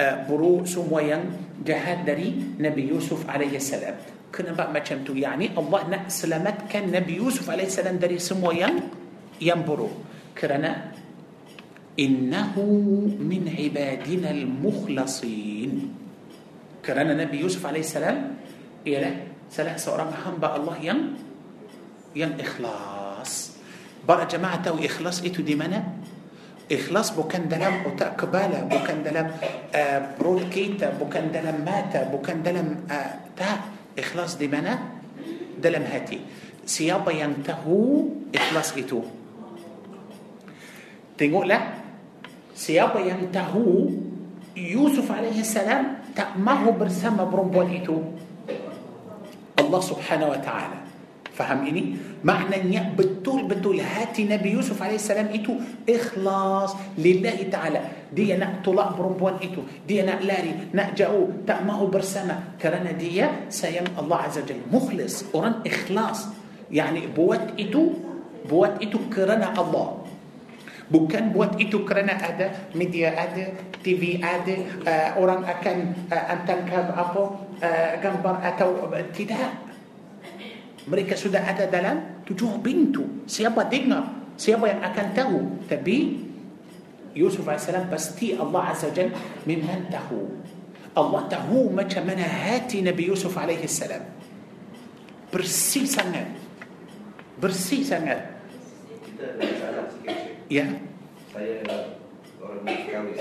[0.00, 1.22] آه، برو سموا ين
[1.62, 3.94] جهاد دري نبي يوسف عليه السلام.
[4.34, 8.74] كنا بقى ما شمتو يعني الله سلامت كان نبي يوسف عليه السلام دري سموا ين
[9.40, 9.88] ين برو.
[10.34, 10.90] كرنا
[11.98, 12.54] إنه
[13.18, 15.94] من عبادنا المخلصين.
[16.86, 18.18] كرنا نبي يوسف عليه السلام
[18.86, 19.10] إيه إلى
[19.50, 20.98] سلاح سورة محمد الله ين
[22.16, 22.97] ين إخلاص.
[24.08, 25.84] برا جماعة تو إخلاص إتو دي منا
[26.72, 29.30] إخلاص بوكان دلم أوتا كبالا بوكان دلم
[30.20, 33.46] برول آه، كيتا بوكان دلم ماتا بوكان دلم آه، تا
[33.98, 34.78] إخلاص دي منا
[35.60, 36.20] دلم هاتي.
[36.66, 38.04] سيابا ينتهو
[38.34, 39.02] إخلاص إتو
[41.18, 41.60] تنقول لا؟
[42.54, 43.88] Siapa yang tahu
[44.56, 45.84] يوسف عليه السلام
[46.16, 48.02] tak mahu bersama perempuan itu
[49.58, 50.87] الله سبحانه وتعالى.
[51.38, 51.84] Faham ini
[52.26, 55.54] makna ini betul betul hati nabi يوسف عليه السلام itu
[55.86, 57.80] ikhlas لله تعالى.
[58.10, 60.74] dia nak tolak perempuan itu dia nak lari.
[60.74, 60.90] nak
[61.46, 63.22] tak mahu bersama kerana dia
[63.54, 64.60] sayang الله عز وجل.
[64.74, 65.30] مخلص.
[65.30, 66.26] orang ikhlas.
[66.74, 67.82] يعني buat itu
[68.50, 69.88] بوات إتو كرنا الله.
[70.88, 73.44] Bukan buat itu كرنا ada ميديا ada,
[73.84, 75.78] تي في uh, orang آه، أكن
[76.08, 77.24] آه، uh, antangkan أبو
[77.60, 78.88] uh, أتو.
[78.88, 79.67] atau.
[80.88, 86.26] Mereka sudah ada dalam tujuh pintu siapa dengar siapa yang akan tahu tapi
[87.12, 89.12] Yusuf AS pasti Allah Azza Jal
[89.44, 90.22] memang tahu
[90.96, 93.84] Allah tahu macam mana hati Nabi Yusuf AS
[95.28, 96.26] bersih sangat
[97.38, 98.38] bersih sangat
[100.48, 100.64] ya
[101.28, 101.60] Saya
[102.40, 103.14] orang kahwin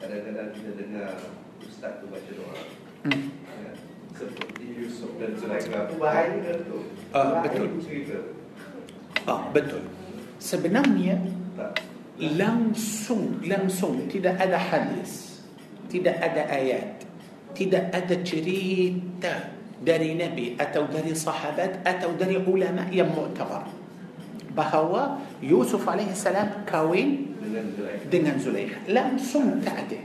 [0.00, 1.10] Kadang-kadang kita dengar
[1.60, 2.56] Ustaz tu baca doa
[3.08, 3.24] hmm.
[3.44, 3.70] ya.
[9.24, 9.82] Ah, betul.
[9.82, 9.86] oh,
[10.42, 11.18] sebenarnya
[11.54, 15.42] Tak langsung langsung tidak ada hadis
[15.90, 17.02] tidak ada ayat
[17.58, 19.50] tidak ada cerita
[19.82, 23.66] dari nabi atau dari sahabat atau dari ulama yang muktabar
[24.54, 30.00] bahawa Yusuf alaihi salam kahwin Dengan Zulaikha dengan Zulaikha langsung tak ada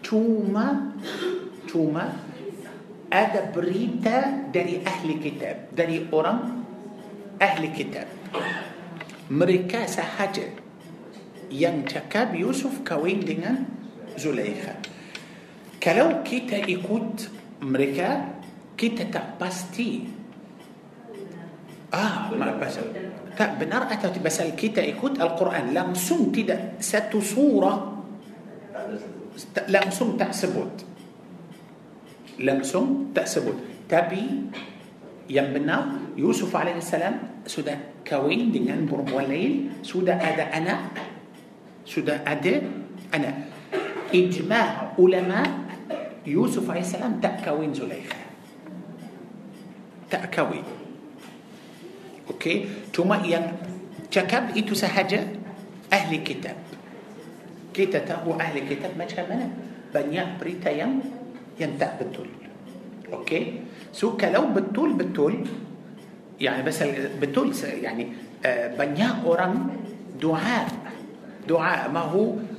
[0.00, 0.96] cuma
[1.68, 2.16] cuma
[3.10, 6.38] ada berita dari ahli kitab dari orang
[7.38, 8.06] ahli kitab
[9.30, 10.46] mereka sahaja
[11.50, 13.62] yang cakap Yusuf kahwin dengan
[14.18, 14.82] Zulaikha
[15.78, 17.30] kalau kita ikut
[17.62, 18.42] mereka
[18.74, 20.02] kita tak pasti
[21.94, 22.28] ah
[22.58, 22.90] pasal
[23.38, 27.78] tak benar atau pasal kita ikut Al-Quran langsung tidak satu surah
[29.70, 30.95] langsung tak sebut
[32.38, 33.56] لمسون تحسبون.
[33.88, 34.26] تبي
[35.30, 35.78] يمنا
[36.16, 40.74] يوسف عليه السلام سودا كوين دينان برم والليل سودا أدا أنا
[41.86, 42.62] سودا أدا
[43.14, 43.30] أنا
[44.14, 45.50] إجماع علماء
[46.26, 48.18] يوسف عليه السلام تأكوين زليخة
[50.10, 50.66] تأكوين
[52.30, 52.54] أوكي
[52.94, 53.46] ثم ين
[54.10, 55.20] تكب إتو سهجة
[55.92, 56.56] أهل كتاب
[57.74, 59.48] كتاب أهل كتاب ما جهة منا
[59.94, 61.02] بنيا بريتا يم
[61.56, 62.28] yang tak betul.
[63.12, 63.64] Okey.
[63.92, 65.46] So kalau betul-betul
[66.36, 66.78] يعني بس
[67.20, 68.04] betul يعني
[68.44, 68.76] uh,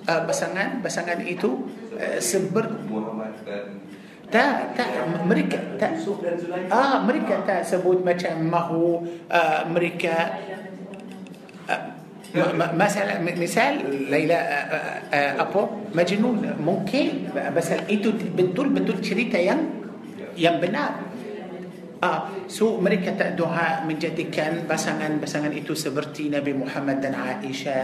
[0.08, 3.84] uh, pasangan pasangan itu uh, seber Muhammad dan
[4.28, 4.90] tak tak
[5.24, 10.36] mereka tak Yusuf dan Zulaikha Ah, mereka tak sebut macam mahu uh, mereka
[11.70, 11.97] uh,
[12.76, 13.74] مثلا مثال
[14.12, 14.38] ليلى
[15.14, 16.56] أبو مجنون.
[16.60, 17.08] ممكن
[17.56, 19.60] بس أنتوا بنتول بنتول شريتا ين
[20.38, 20.92] ين بناء
[22.04, 27.78] آه سو أمريكا تدعها من جد كان مثلا مثلا أنتوا سبرتي نبي محمد دن عائشة.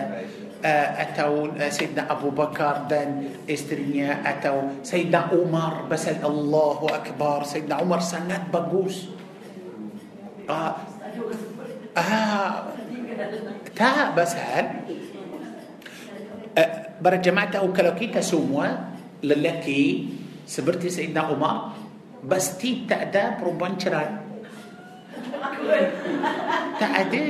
[0.65, 4.21] آه، أتوا آه، سيدنا أبو بكر دن إسترنيا.
[4.23, 5.91] أتوا سيدنا عمر.
[5.91, 7.43] بس الله أكبر.
[7.43, 9.09] سيدنا عمر سنات بقوس.
[10.49, 10.75] آه.
[11.97, 12.63] آه.
[13.75, 14.67] تا بس هل
[17.01, 18.67] برا جماعة أو كلو كيتا سوموا
[19.23, 19.83] للكي
[20.47, 21.55] سبرتي سيدنا عمر
[22.23, 24.09] بس تي تأدى بروبان شراء
[26.79, 27.23] تأدى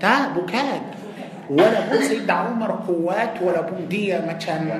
[0.00, 0.84] تا بكاد
[1.50, 4.70] ولا بو سيدنا عمر قوات ولا بو دي ما كان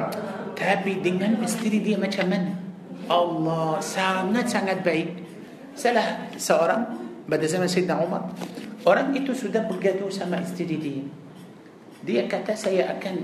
[0.56, 2.44] تابي دينا مستري دي ما كان من
[3.10, 5.10] الله سامنا سانت بعيد
[5.76, 6.04] سلا
[6.38, 6.76] سأرى
[7.28, 8.22] بعد زمن سيدنا عمر
[8.84, 11.04] orang itu sudah bergaduh sama isteri dia.
[12.04, 13.16] Dia kata saya akan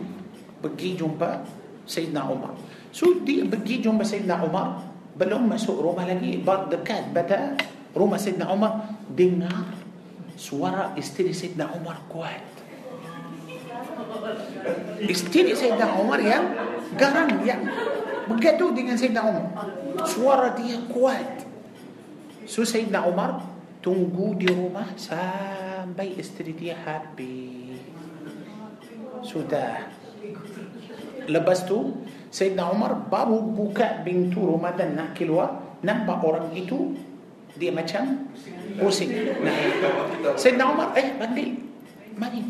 [0.65, 1.45] pergi jumpa
[1.85, 2.57] Sayyidina Umar.
[2.91, 4.89] So dia pergi jumpa Sayyidina Umar
[5.21, 7.61] belum masuk rumah lagi bar dekat pada
[7.93, 9.77] rumah Sayyidina Umar dengar
[10.41, 12.41] suara isteri Sayyidina Umar kuat.
[15.05, 16.45] Isteri Sayyidina Umar yang
[16.97, 17.61] garang yang
[18.33, 19.45] bergaduh dengan Sayyidina Umar.
[20.09, 21.45] Suara dia kuat.
[22.49, 23.45] So Sayyidina Umar
[23.81, 27.81] tunggu di rumah sampai isteri dia habis.
[29.25, 29.89] Sudah.
[31.29, 36.95] Lepas tu Sayyidina Umar baru buka pintu rumah dan nak keluar nampak orang itu
[37.57, 38.29] dia macam
[38.79, 39.11] pusing.
[39.41, 39.57] Nah,
[40.37, 41.59] Sayyidina Umar eh panggil
[42.17, 42.45] mari.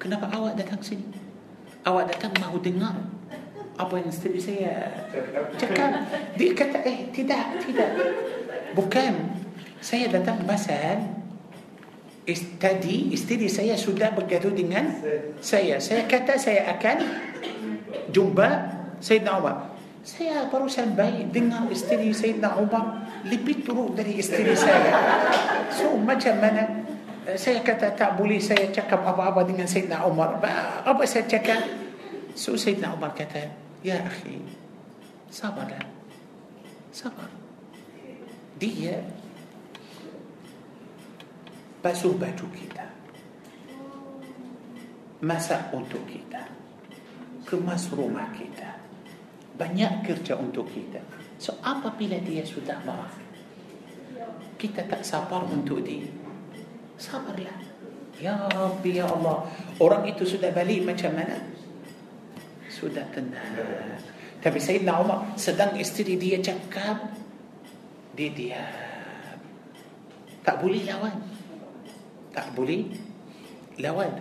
[0.00, 1.04] Kenapa awak datang sini?
[1.84, 2.96] Awak datang mahu dengar
[3.76, 4.92] apa yang isteri saya
[5.56, 6.04] cakap.
[6.36, 7.90] Dia kata eh tidak tidak.
[8.76, 9.39] Bukan
[9.80, 11.20] Saya datang pasal
[12.60, 14.92] tadi istri saya sudah bergaduh dengan
[15.40, 15.80] saya.
[15.80, 16.96] Saya kata saya akan
[18.12, 18.48] jumpa
[19.00, 19.72] Sayyidina Umar.
[20.04, 24.92] Saya barusan baik dengar istri Sayyidina Umar lebih teruk dari istri saya.
[25.72, 26.84] So macam mana
[27.36, 30.40] saya kata tak boleh saya cakap apa-apa dengan Sayyidina Umar.
[30.84, 31.64] Apa saya cakap?
[32.36, 33.48] So Sayyidina Umar kata,
[33.80, 34.44] Ya akhi,
[35.32, 35.88] sabarlah.
[36.92, 37.32] Sabar.
[38.60, 39.19] Dia
[41.80, 42.86] basuh baju kita.
[45.20, 46.48] Masak untuk kita.
[47.44, 48.80] Kemas rumah kita.
[49.56, 51.00] Banyak kerja untuk kita.
[51.36, 53.12] So apabila dia sudah marah,
[54.56, 56.08] kita tak sabar untuk dia.
[57.00, 57.56] Sabarlah.
[58.20, 59.48] Ya Rabbi, Ya Allah.
[59.80, 61.40] Orang itu sudah balik macam mana?
[62.68, 63.56] Sudah tenang.
[64.40, 67.12] Tapi Sayyidina Umar sedang isteri dia cakap,
[68.12, 68.68] dia diam.
[70.44, 71.29] Tak boleh lawan.
[72.34, 72.86] تقبلي؟
[73.78, 74.12] لوان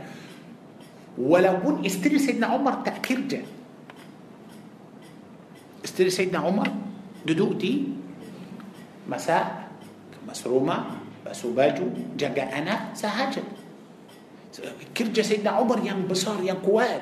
[1.18, 3.42] ولو جون استري سيدنا عمر تأخير ده
[5.86, 6.68] استري سيدنا عمر
[7.28, 7.84] دودوك دي
[9.10, 9.68] masak
[10.28, 10.78] semua
[11.26, 13.44] basuh baju jaga anak sahaja
[14.98, 17.02] kerja سيدنا عمر yang besar yang kuat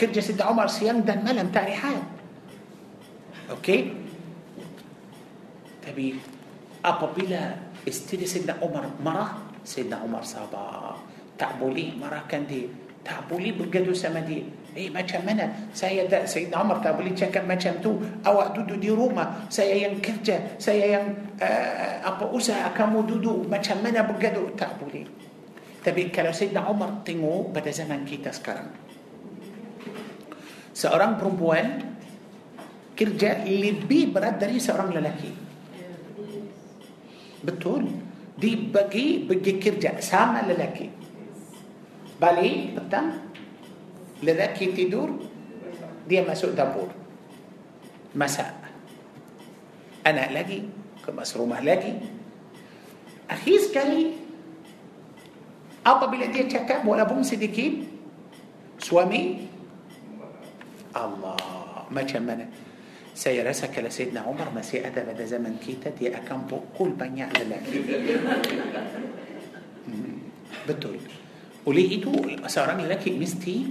[0.00, 2.02] kerja سيدنا عمر siang dan malam tak
[3.50, 3.94] rehat
[5.86, 6.14] okey?
[6.84, 7.42] tapi apabila
[7.88, 10.98] isteri سيدنا عمر marah Sayyidina Umar sabar.
[11.38, 12.68] Tak boleh marahkan dia.
[13.02, 14.46] Tak boleh bergaduh sama dia.
[14.72, 15.50] Eh macam mana?
[15.74, 17.98] Saya tak, Sayyidina Umar tak boleh cakap macam tu.
[18.22, 19.46] Awak duduk di rumah.
[19.50, 20.54] Saya yang kerja.
[20.56, 21.06] Saya yang
[21.42, 23.50] uh, apa usaha kamu duduk.
[23.50, 24.54] Macam mana bergaduh?
[24.54, 25.04] Tak boleh.
[25.82, 28.70] Tapi kalau Sayyidina Umar tengok pada zaman kita sekarang.
[30.72, 31.84] Seorang perempuan
[32.94, 35.32] kerja lebih berat dari seorang lelaki.
[37.42, 38.01] Betul.
[38.42, 40.90] Dibagi pergi kerja sama lelaki.
[42.18, 43.22] Balik petang
[44.18, 45.14] lelaki tidur
[46.10, 46.90] dia masuk dapur.
[48.18, 48.50] Masak.
[50.02, 50.66] Anak lagi
[51.06, 51.94] kemas rumah lagi.
[53.30, 54.18] Akhir sekali
[55.86, 57.78] apabila dia cakap walaupun sedikit
[58.82, 59.46] suami
[60.94, 62.46] Allah macam mana
[63.12, 67.78] saya rasa kalau Sayyidina Umar masih ada pada zaman kita dia akan pukul banyak lelaki
[69.84, 70.16] hmm,
[70.64, 70.96] betul
[71.68, 72.10] oleh itu
[72.48, 73.68] seorang lelaki mesti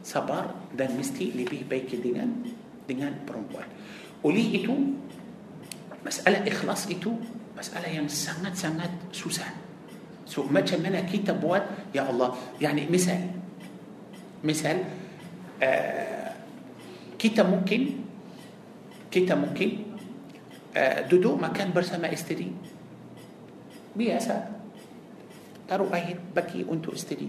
[0.00, 2.30] sabar dan mesti lebih baik dengan
[2.86, 3.66] dengan perempuan
[4.22, 4.74] oleh itu
[6.06, 7.10] masalah ikhlas itu
[7.58, 9.50] masalah yang sangat-sangat susah
[10.22, 12.30] so macam mana kita buat ya Allah
[12.62, 13.18] yani misal
[14.46, 14.86] misal
[15.58, 16.30] uh,
[17.18, 18.07] kita mungkin
[19.08, 19.96] kita mungkin
[20.76, 22.52] uh, duduk makan bersama isteri.
[23.96, 24.36] Biasa.
[25.68, 27.28] Taruh air bagi untuk isteri.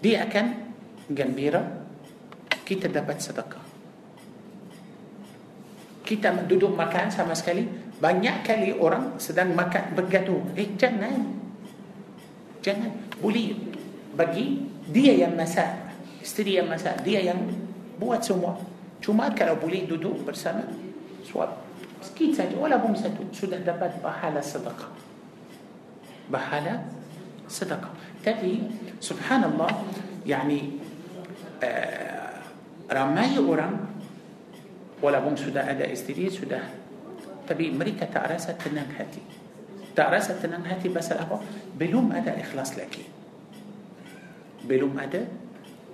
[0.00, 0.46] Dia akan
[1.12, 1.64] gembira.
[2.66, 3.64] Kita dapat sedekah.
[6.06, 7.64] Kita duduk makan sama sekali.
[7.96, 11.24] Banyak kali orang sedang makan bergaduh eh jangan.
[12.60, 12.92] Jangan.
[13.18, 13.56] Boleh
[14.12, 14.60] bagi
[14.92, 15.88] dia yang masak
[16.20, 17.00] isteri yang masak.
[17.06, 17.40] Dia yang
[17.96, 20.64] buat semua cuma kalau boleh duduk bersama
[21.22, 21.66] suap
[22.00, 24.92] sikit saja walaupun satu sudah dapat pahala sedekah
[26.30, 26.86] pahala
[27.46, 27.92] sedekah
[28.22, 28.66] tapi
[28.98, 29.70] subhanallah
[30.26, 30.80] yani
[31.62, 32.42] uh,
[32.90, 33.86] ramai orang
[35.02, 36.62] walaupun sudah ada isteri sudah
[37.46, 39.22] tapi mereka tak rasa tenang hati
[39.94, 41.40] tak rasa tenang hati pasal apa
[41.78, 43.06] belum ada ikhlas lagi
[44.66, 45.24] belum ada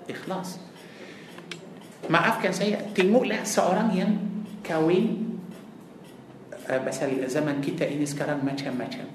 [0.09, 0.59] ikhlas
[2.11, 4.13] maafkan saya tengoklah seorang yang
[4.67, 5.39] kahwin
[6.67, 9.07] uh, pasal zaman kita ini sekarang macam-macam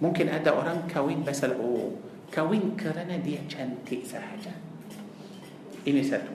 [0.00, 1.96] mungkin ada orang kahwin pasal oh
[2.28, 4.52] kahwin kerana dia cantik sahaja
[5.88, 6.32] ini satu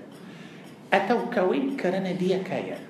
[0.90, 2.82] atau kahwin kerana dia kaya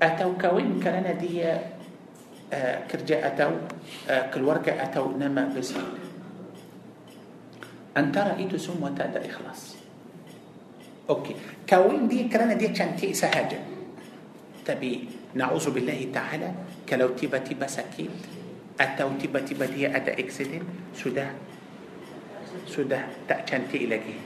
[0.00, 1.76] atau kahwin kerana dia
[2.52, 3.52] uh, kerja atau
[4.08, 5.84] uh, keluarga atau nama besar
[7.96, 9.75] antara itu semua tak ada ikhlas
[11.06, 11.34] Okey.
[11.70, 13.58] kahwin dia kerana dia cantik sahaja
[14.66, 14.92] tapi
[15.34, 16.50] نعوذ بالله تعالى.
[16.88, 18.10] kalau tiba tiba sakit
[18.80, 20.62] atau tiba tiba dia ada accident
[20.98, 21.26] sudah.
[22.66, 23.00] sudah.
[23.28, 24.16] tak cantik lagi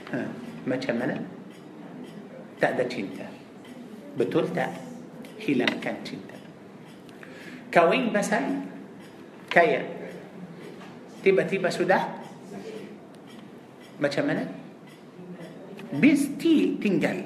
[0.65, 1.21] maknanya
[2.61, 3.27] tak ada cinta
[4.17, 5.65] betul tak.
[5.81, 6.37] kalau cinta
[7.73, 8.41] kahwin مثلا.
[9.49, 9.81] kaya.
[11.23, 11.99] tiba tiba sudah.
[14.01, 14.60] maknanya
[15.93, 17.19] mesti tinggal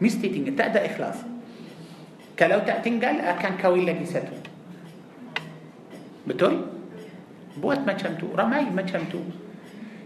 [0.00, 1.18] mesti tinggal tak ada ikhlas.
[2.38, 4.36] kalau tak tinggal akan kahwin lagi satu.
[6.26, 6.54] betul
[7.56, 8.50] buat macam itu.
[8.50, 9.20] ramai macam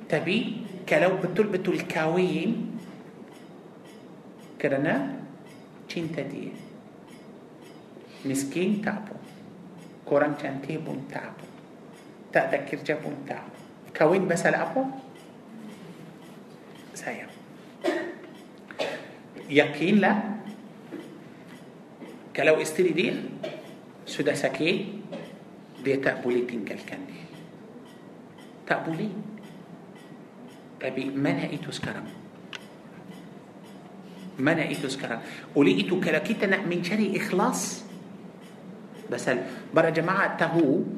[0.08, 0.32] itu.
[0.32, 0.56] tapi
[0.88, 2.78] kalau betul betul kahwin
[4.62, 4.94] kerana
[5.88, 6.52] چين تدي
[8.24, 9.14] مسكين تابو.
[10.02, 11.08] كوران چانتي بون
[12.32, 13.16] تأدى كرجة بون
[13.96, 14.84] كوين بس الأبو
[16.92, 17.32] Sayang.
[19.48, 20.32] Yakinlah
[22.32, 23.12] kalau isteri dia
[24.08, 24.76] sudah sakit
[25.84, 27.26] dia tak boleh tinggalkan dia
[28.64, 29.12] tak boleh
[30.80, 32.08] tapi mana itu sekarang
[34.40, 35.20] mana itu sekarang
[35.54, 37.84] oleh itu kalau kita nak mencari ikhlas
[39.12, 40.88] pasal para jemaah tahu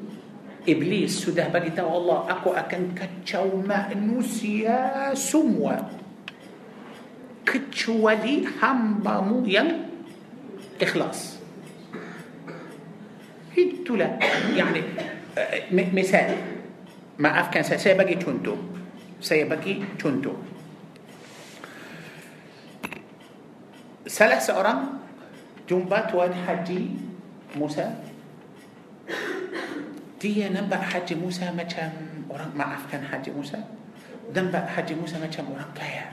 [0.65, 5.89] iblis sudah bagi tahu Allah aku akan kacau manusia semua
[7.45, 9.85] kecuali hambamu yang
[10.81, 11.19] إخلاص
[13.55, 14.19] itulah
[14.51, 14.81] يعني
[15.71, 16.29] مثال
[17.15, 18.59] maafkan saya saya bagi contoh
[19.23, 20.35] saya bagi contoh
[24.03, 24.99] salah seorang
[25.63, 26.91] jumpa tuan haji
[27.55, 27.95] Musa
[30.25, 31.93] dia nampak haji Musa macam
[32.33, 33.61] orang maafkan haji Musa
[34.33, 36.09] nampak haji Musa macam orang kaya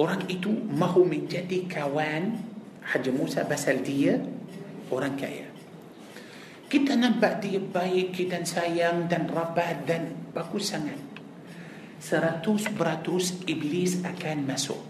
[0.00, 4.18] orang itu mahu menjadi kawan Haji Musa pasal dia
[4.90, 5.46] orang kaya.
[6.66, 10.98] Kita nampak dia baik dan sayang dan rabat dan bagus sangat.
[12.02, 14.80] Seratus beratus iblis akan masuk.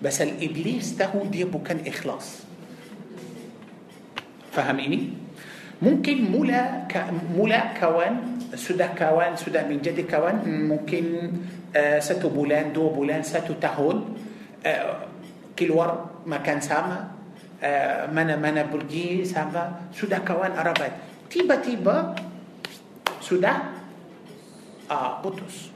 [0.00, 2.46] Pasal iblis tahu dia bukan ikhlas.
[4.54, 5.12] Faham ini?
[5.82, 7.04] mungkin mula k...
[7.36, 8.14] mula kawan
[8.54, 11.04] sudah kawan sudah menjadi kawan mungkin
[11.76, 14.16] آه، satu bulan dua bulan satu tahun
[14.66, 14.96] آه
[15.58, 15.90] keluar
[16.26, 17.08] makan sama
[17.62, 20.92] آه، mana mana pergi sama sudah kawan rapat.
[21.30, 22.14] tiba tiba
[23.20, 23.52] سودا
[24.90, 25.70] آه بوتوس.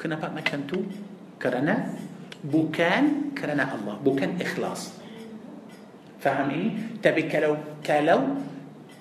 [0.00, 0.78] كنا بقى مكان تو
[1.42, 1.74] كرنا.
[2.44, 3.94] بوكان كرنا الله.
[4.04, 4.92] بوكان إخلاص.
[6.20, 6.62] فهمي
[7.02, 8.20] تبي كلو كلو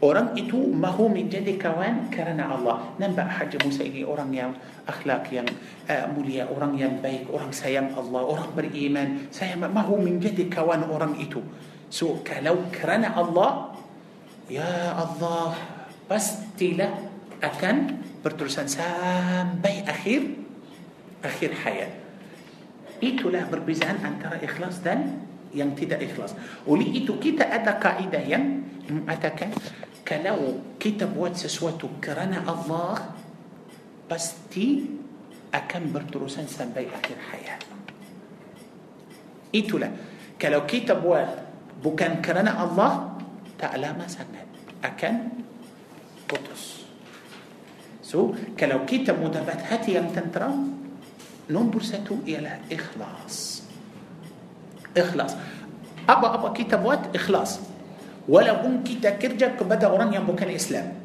[0.03, 2.91] orang itu mahu menjadi kawan kerana Allah.
[2.99, 4.51] Nampak Haji Musa ini orang yang
[4.83, 5.47] akhlak yang
[5.87, 9.31] uh, mulia orang yang baik orang sayang Allah orang beriman.
[9.31, 11.39] Saya mahu menjadi kawan orang itu.
[11.87, 13.71] So kalau kerana Allah
[14.45, 15.57] Ya Allah
[16.05, 17.01] Pastilah
[17.41, 20.37] akan berterusan sampai akhir
[21.25, 21.89] Akhir hayat.
[23.01, 26.37] Itulah perbezaan antara ikhlas dan yang tidak ikhlas.
[26.69, 29.49] Oleh itu kita ada kaedah yang mengatakan
[30.05, 33.17] kalau kita buat sesuatu kerana Allah
[34.05, 34.85] pasti
[35.49, 37.61] akan berterusan sampai akhir hayat.
[39.49, 39.89] Itulah
[40.37, 41.27] kalau kita buat
[41.81, 43.17] bukan kerana Allah
[43.55, 44.47] tak lama sangat
[44.83, 45.43] akan
[46.25, 46.85] putus
[48.01, 50.75] so kalau kita mendapat hati yang tenteram
[51.49, 53.65] nombor satu ialah ikhlas
[54.97, 55.37] ikhlas
[56.05, 57.61] apa-apa kita buat ikhlas
[58.25, 60.97] walaupun kita kerja kepada orang yang bukan Islam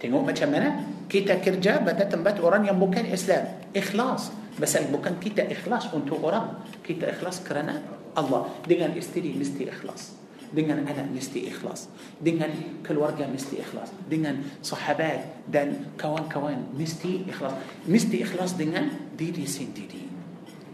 [0.00, 0.68] tengok macam mana
[1.06, 6.64] kita kerja pada tempat orang yang bukan Islam ikhlas Pasal bukan kita ikhlas untuk orang
[6.80, 7.76] Kita ikhlas kerana
[8.16, 10.16] Allah Dengan isteri mesti ikhlas
[10.48, 12.48] Dengan anak mesti ikhlas Dengan
[12.80, 17.52] keluarga mesti ikhlas Dengan sahabat dan kawan-kawan mesti ikhlas
[17.84, 20.08] Mesti ikhlas dengan diri sendiri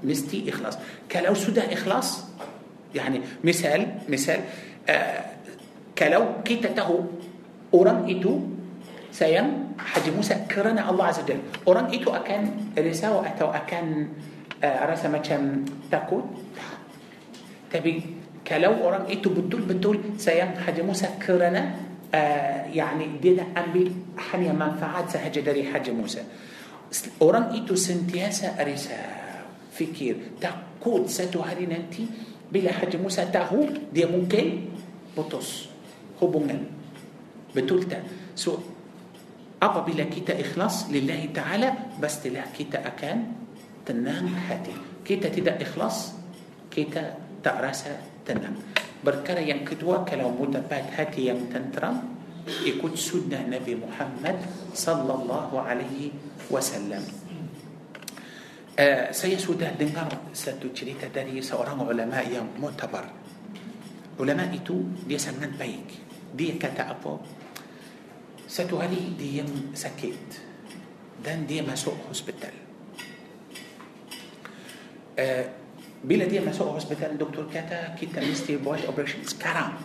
[0.07, 0.79] Mesti ikhlas
[1.11, 2.31] Kalau sudah ikhlas
[2.95, 4.41] يعني مثال مثال
[4.89, 5.25] آه،
[5.99, 7.05] كلو كتته
[7.75, 8.41] أوران إيتو
[9.13, 11.41] sayang Haji Musa kerana الله عز وجل.
[11.69, 14.09] orang itu akan rasa atau akan
[14.65, 15.65] آه، rasa makan
[17.73, 18.03] tapi
[18.47, 21.63] kalau orang itu betul betul sayang Haji Musa kerana
[22.15, 26.23] آه، يعني dia nak ambil hanya manfaat faedah sahaja dari Haji Musa.
[27.23, 29.01] orang itu sentiasa rasa
[29.73, 32.07] fikir takut satu hari nanti
[32.53, 34.69] bila Haji Musa tahu dia mungkin
[35.17, 35.73] putus
[36.21, 36.69] hubungan
[37.57, 38.05] betul tak
[38.37, 38.61] so
[39.57, 43.17] apabila kita ikhlas lillahi ta'ala pastilah kita akan
[43.89, 46.13] tenang hati kita tidak ikhlas
[46.69, 47.97] kita tak rasa
[48.29, 48.61] tenang
[49.01, 52.05] perkara yang kedua kalau mendapat hati yang tenteram
[52.69, 54.45] ikut sunnah Nabi Muhammad
[54.77, 56.13] sallallahu alaihi
[56.53, 57.01] wasallam
[58.79, 63.09] uh, saya sudah dengar satu cerita dari seorang ulama yang mutabar
[64.21, 65.89] ulama itu dia sangat baik
[66.33, 67.21] dia kata apa
[68.53, 70.53] satu hari dia sakit
[71.23, 72.53] dan dia masuk hospital.
[75.17, 75.45] Uh,
[76.03, 79.79] Bila dia masuk hospital Doktor kata Kita mesti buat operation sekarang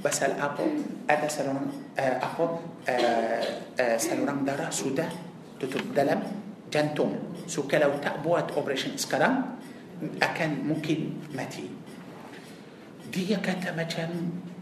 [0.00, 0.64] Pasal apa
[1.04, 2.44] Ada saluran uh, Apa
[2.88, 5.10] uh, uh, Saluran darah sudah
[5.60, 6.24] Tutup dalam
[6.68, 7.16] jantung
[7.48, 9.56] So kalau tak buat operation sekarang
[10.20, 11.64] Akan mungkin mati.
[13.08, 14.08] Dia kata macam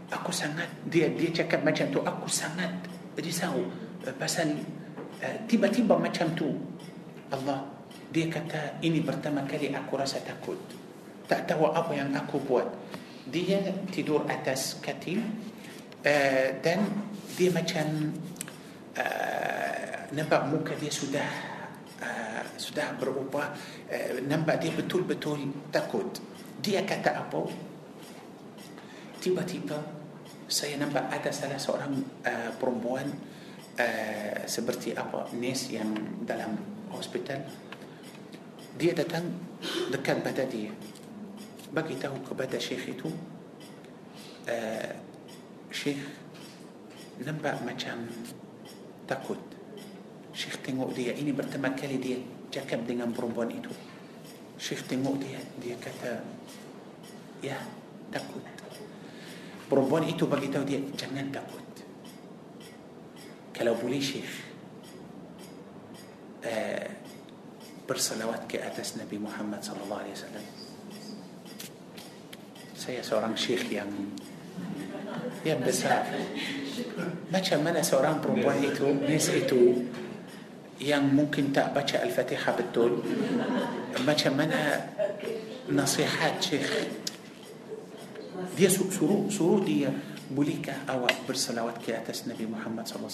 [0.07, 2.71] Aku sangat Dia dia cakap macam tu Aku sangat
[3.19, 3.67] risau
[4.07, 4.55] uh, Pasal
[5.19, 6.55] uh, Tiba-tiba macam tu.
[7.27, 7.67] Allah
[8.15, 10.57] Dia kata Ini pertama kali aku rasa takut.
[11.27, 12.71] Tak tahu apa yang aku buat.
[13.27, 13.59] Dia
[13.91, 15.19] tidur atas katil
[16.07, 16.87] uh, Dan
[17.35, 18.15] Dia macam
[18.95, 21.56] uh, Nampak muka dia sudah
[22.57, 23.53] Sudah berubah
[23.87, 26.09] uh, Nampak dia betul-betul takut.
[26.59, 27.41] Dia kata apa.
[29.21, 29.77] Tiba-tiba
[30.49, 31.93] Saya nampak ada salah seorang
[32.25, 33.07] uh, perempuan
[33.77, 35.93] uh, Seperti apa Nes yang
[36.25, 36.57] dalam
[36.91, 37.45] hospital.
[38.77, 39.29] Dia datang
[39.93, 40.73] Dekat pada dia.
[41.67, 43.09] Bagi tahu kepada syekh itu
[44.49, 44.91] uh,
[45.69, 46.01] Syekh
[47.21, 48.07] Nampak macam
[49.09, 49.39] Takut.
[50.31, 53.71] Syekh tengok dia Ini pertama kali dia Cakap dengan perempuan itu
[54.57, 56.23] Syekh tengok dia Dia kata
[57.43, 57.59] Ya
[58.09, 58.41] Takut
[59.67, 61.63] Perempuan itu bagi tahu dia Jangan takut
[63.51, 64.31] Kalau boleh Syekh
[66.47, 66.87] uh,
[67.87, 70.45] Bersalawat ke atas Nabi Muhammad sallallahu alaihi wasallam.
[72.75, 73.87] Saya seorang syekh yang
[75.47, 76.03] yang besar.
[77.31, 79.87] Macam mana seorang perempuan itu, Miss itu
[80.77, 83.01] yang mungkin tak baca Al-Fatihah betul
[84.05, 84.93] macam mana
[85.73, 86.69] nasihat Syekh
[88.53, 89.89] dia suruh suruh dia
[90.29, 93.09] bolehkah awak bersalawat ke atas Nabi Muhammad SAW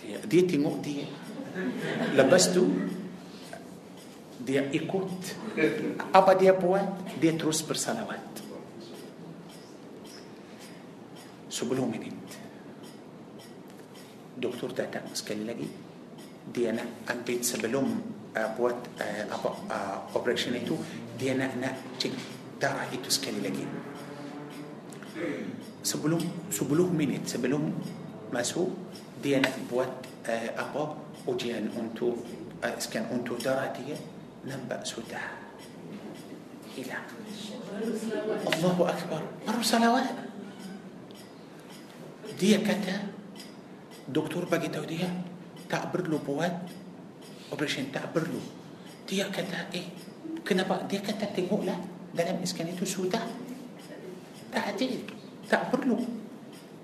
[0.00, 1.04] dia, dia tengok dia
[2.16, 2.64] lepas tu
[4.40, 5.08] dia ikut
[6.14, 6.88] apa dia buat
[7.20, 8.22] dia terus bersalawat
[11.52, 12.17] sebelum minit
[14.38, 15.68] doktor datang sekali lagi
[16.48, 17.86] dia nak ambil sebelum
[18.32, 20.78] uh, buat uh, apa uh, operation itu
[21.20, 22.14] dia nak nak cek
[22.58, 23.66] darah itu sekali lagi
[25.82, 27.74] sebelum sebelum minit sebelum
[28.30, 28.70] masuk
[29.18, 29.90] dia nak buat
[30.30, 30.94] uh, apa
[31.26, 32.22] ujian untuk
[32.62, 33.98] uh, scan untuk darah dia
[34.46, 35.22] nampak sudah
[36.78, 37.04] hilang
[38.46, 40.14] Allahu Akbar baru salawat
[42.38, 43.17] dia kata
[44.08, 45.08] doktor bagi tahu dia
[45.68, 46.52] tak perlu buat
[47.52, 48.40] operation tak perlu.
[49.04, 49.84] Dia kata eh
[50.40, 50.80] kenapa?
[50.88, 51.76] Dia kata tengoklah
[52.16, 53.24] dalam scan itu sudah.
[54.48, 54.88] Tak ada
[55.44, 56.00] tak perlu.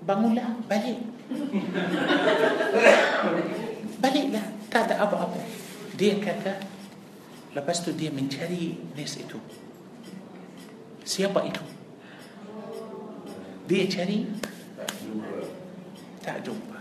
[0.05, 1.01] Bangunlah balik.
[4.01, 5.41] Baliklah tak ada apa-apa.
[5.97, 6.61] Dia kata
[7.57, 9.41] lepas tu dia mencari nurse itu.
[11.01, 11.65] Siapa itu?
[13.65, 14.29] Dia cari?
[16.21, 16.74] Tak jumpa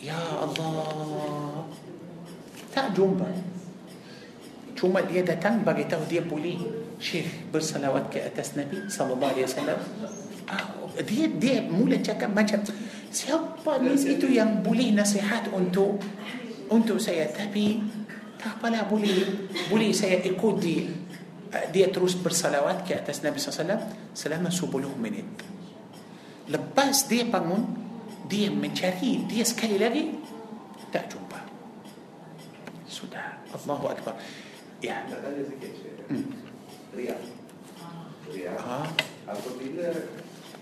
[0.00, 1.64] يا الله.
[2.74, 3.30] تا جنبا
[4.80, 6.56] شوما اليدة تن بغي تغدي بولي.
[7.00, 9.80] شيخ berselawat ke atas nabi صلى الله عليه وسلم.
[10.48, 12.64] آه، dia dia mula cakap macam
[13.12, 16.00] siapa Nes itu yang boleh nasihat untuk.
[16.72, 17.80] untuk saya tapi
[18.40, 19.12] tak apa boleh
[19.68, 20.88] boleh saya ikut dia.
[21.72, 23.80] dia terus berselawat ke atas nabi صلى الله عليه وسلم.
[24.14, 25.40] selama sepuluh minit
[26.48, 27.89] lepas dia bangun
[28.30, 30.14] dia mencari dia sekali lagi
[30.94, 31.42] tak jumpa.
[32.86, 33.42] Sudah.
[33.50, 34.14] Allahu Akbar.
[34.78, 35.02] Ya.
[35.10, 35.72] Nak tanya sikit
[36.08, 36.26] hmm.
[36.96, 37.16] Ria
[38.32, 38.88] Ria ha?
[39.28, 39.88] apabila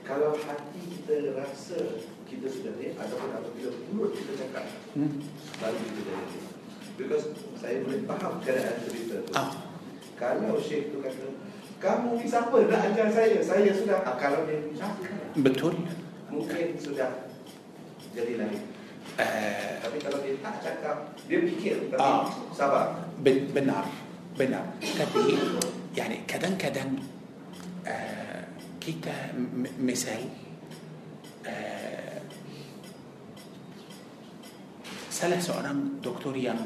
[0.02, 4.66] kalau hati kita rasa kita sudah ni ataupun apabila mulut kita cakap
[4.96, 5.22] hmm.
[5.60, 6.40] baru kita jadi.
[6.98, 9.32] Because saya boleh faham keadaan cerita tu.
[9.36, 9.44] Ha.
[10.18, 11.30] kalau Syekh tu kata
[11.78, 13.38] kamu ni siapa nak ajar saya?
[13.38, 15.78] Saya sudah ha, kalau dia cakap betul.
[16.26, 17.27] Mungkin sudah
[18.18, 18.62] jadi lain.
[19.18, 20.96] Uh, tapi kalau dia tak cakap,
[21.30, 23.06] dia fikir tapi uh, sabar.
[23.24, 23.86] Benar,
[24.34, 24.64] benar.
[24.82, 25.38] Tapi,
[25.94, 26.98] yani kadang-kadang
[27.86, 28.42] uh,
[28.82, 29.32] kita
[29.78, 30.22] misal
[31.46, 32.20] uh,
[35.08, 36.58] salah seorang doktor yang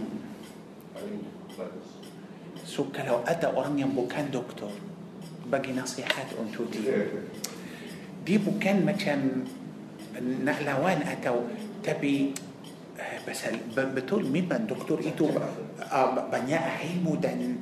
[2.72, 4.72] So kalau ada orang yang bukan doktor
[5.52, 7.04] bagi nasihat untuk dia,
[8.24, 9.44] dia bukan macam
[10.20, 11.36] نقلوان أتو
[11.84, 12.34] تبي
[13.00, 13.40] آه، بس
[13.76, 15.28] بتقول مين من دكتور إيتو
[15.92, 17.56] آه، بنيا علمو دن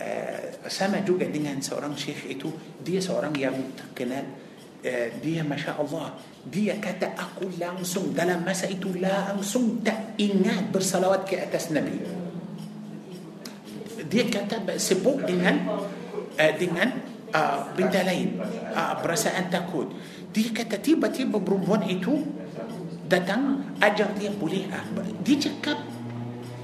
[0.00, 2.50] آه، سما جوجا دينان سوران شيخ إيتو
[2.86, 4.26] دي سوران يا متقنان
[5.22, 6.06] دي ما شاء الله
[6.46, 11.98] دي كتا أقول لا أنسون دلما سأيتو لا أنسون تأينات برسلوات كي أتس نبي.
[14.06, 15.66] دي كتا سبوك دينان
[16.38, 16.90] دينان
[17.32, 18.40] uh, benda lain
[18.72, 19.88] uh, perasaan takut
[20.32, 22.24] dia kata tiba-tiba perempuan itu
[23.08, 24.84] datang ajar dia boleh uh,
[25.24, 25.80] dia cakap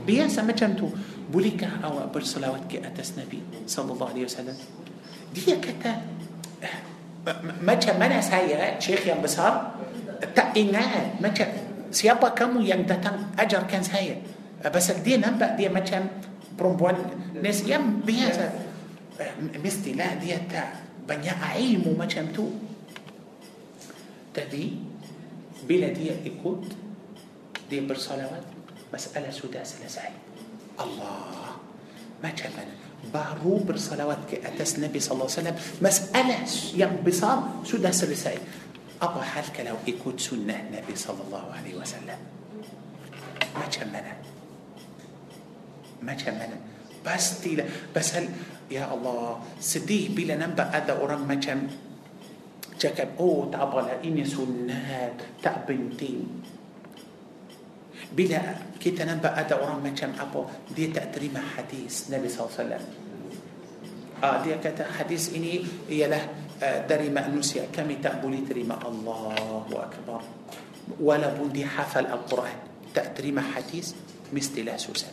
[0.05, 0.87] biasa macam tu
[1.33, 4.57] bolehkah awak berselawat ke atas Nabi sallallahu alaihi wasallam
[5.33, 5.93] dia kata
[6.61, 6.77] eh,
[7.65, 9.73] macam mana saya syekh yang besar
[10.37, 11.49] tak ingat macam
[11.89, 14.21] siapa kamu yang datang ajarkan saya
[14.69, 16.07] pasal dia nampak dia macam
[16.55, 16.97] perempuan
[17.41, 18.64] Nes yang biasa
[19.65, 22.51] مستي لا دي تاع بنيا عيمو ما شمتو.
[24.35, 24.73] تدي
[25.69, 26.65] بلا دي اكوت
[27.71, 28.47] دي برصلوات
[28.95, 30.15] مسألة سداسة لسعي
[30.81, 31.57] الله.
[32.23, 32.75] ما شمتنا
[33.15, 34.41] بارو برصلوات كي
[34.79, 36.39] نبي صلى الله عليه وسلم مسألة
[36.75, 38.39] ينبصار سداسة لسعي
[39.03, 42.19] أبو حالك لو اكوت سنة نبي صلى الله عليه وسلم.
[43.55, 44.15] ما شمتنا.
[46.03, 46.59] ما شمتنا.
[47.07, 47.65] بس تيلا.
[47.97, 48.29] بس هل
[48.69, 51.69] ya Allah sedih bila nampak ada orang macam
[52.75, 56.27] cakap oh tak apalah ini sunat tak penting
[58.15, 58.41] bila
[58.79, 62.75] kita nampak ada orang macam apa dia tak terima hadis Nabi SAW
[64.23, 66.23] ah, dia kata hadis ini ialah
[66.61, 70.23] uh, dari manusia kami tak boleh terima Allahu Akbar
[71.01, 72.59] walaupun dia hafal Al-Quran
[72.95, 73.97] tak terima hadis
[74.31, 75.11] mestilah susah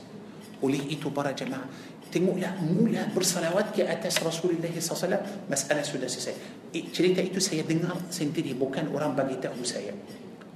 [0.62, 1.66] oleh itu para jemaah
[2.12, 6.36] Tengoklah mula bersalawat ke atas Rasulullah SAW Masalah sudah selesai
[6.76, 9.96] eh, Cerita itu saya dengar sendiri Bukan orang bagi tahu saya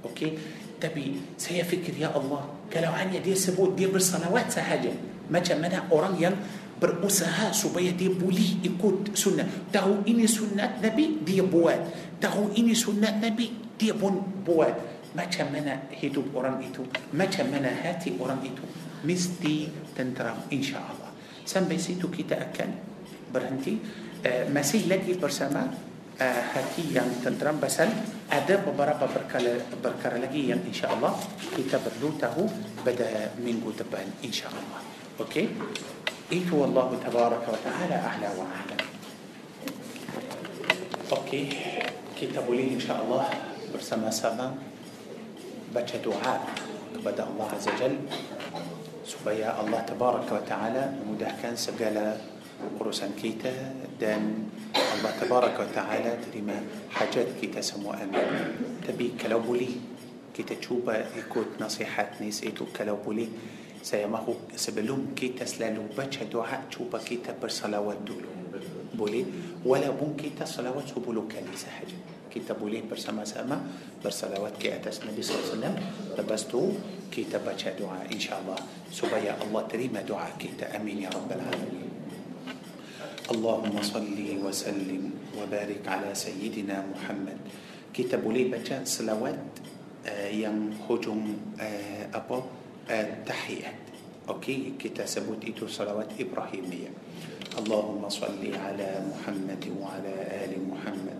[0.04, 0.36] Okey
[0.76, 4.92] Tapi saya fikir ya Allah Kalau hanya dia sebut dia bersalawat sahaja
[5.32, 6.36] Macam mana orang yang
[6.76, 11.80] berusaha supaya dia boleh ikut sunnah Tahu ini sunnat Nabi dia buat
[12.20, 13.48] Tahu ini sunnat Nabi
[13.80, 14.76] dia pun buat
[15.16, 16.84] Macam mana hidup orang itu
[17.16, 18.60] Macam mana hati orang itu
[19.06, 21.05] mesti tenteram insya Allah.
[21.46, 22.70] سن بيسيتو كي تأكن
[23.34, 23.78] برهنتي.
[24.26, 25.70] آه، مسيح لدي برسامة
[26.20, 27.88] آه، هاتي يعني تندرم بسل.
[28.32, 29.06] أدب برابا
[29.84, 31.12] بركار لجي يعني إن شاء الله.
[31.56, 32.36] كتاب بردوته
[32.86, 33.86] بدأ من قد
[34.24, 34.78] إن شاء الله.
[35.20, 35.48] أوكي؟
[36.32, 38.76] إيتو الله تبارك وتعالى أعلى وأعلى
[41.12, 41.42] Okay?
[42.20, 43.24] Kita balik إن شاء الله.
[43.74, 44.54] Bersama-sama
[45.74, 46.34] baca doa
[47.04, 47.94] pada الله عز وجل.
[49.26, 50.82] Biar الله تبارك وتعالى.
[51.10, 51.98] Mudahkan segala
[52.78, 53.52] urusan kita
[54.00, 54.46] dan.
[54.70, 56.56] الله تبارك وتعالى terima
[56.94, 58.86] hajat kita semua أمين.
[58.86, 59.70] Tapi kalau boleh
[60.30, 63.28] kita cuba ikut nasihat ni itu kalau boleh
[63.82, 68.30] semua sebelum kita selalu baca doa cuba kita berselawat dulu.
[68.94, 69.26] بولي.
[69.66, 73.59] ولا بون كيتا صلاوات سبولو كنيسة حاجات kita boleh bersama-sama
[73.99, 75.59] bersalawat ke atas Nabi SAW
[76.15, 76.71] lepas tu
[77.11, 81.91] kita baca doa insyaAllah supaya Allah terima doa kita amin ya rabbal alamin
[83.31, 85.03] اللهم صل وسلم
[85.39, 87.39] وبارك على سيدنا محمد
[87.95, 89.35] kita boleh baca selawat
[90.03, 92.37] uh, yang hujung uh, apa
[92.91, 93.77] uh, tahiyat
[94.35, 96.91] okey kita sebut itu salawat ibrahimiyah
[97.51, 100.15] اللهم صل على محمد وعلى
[100.47, 101.14] ال محمد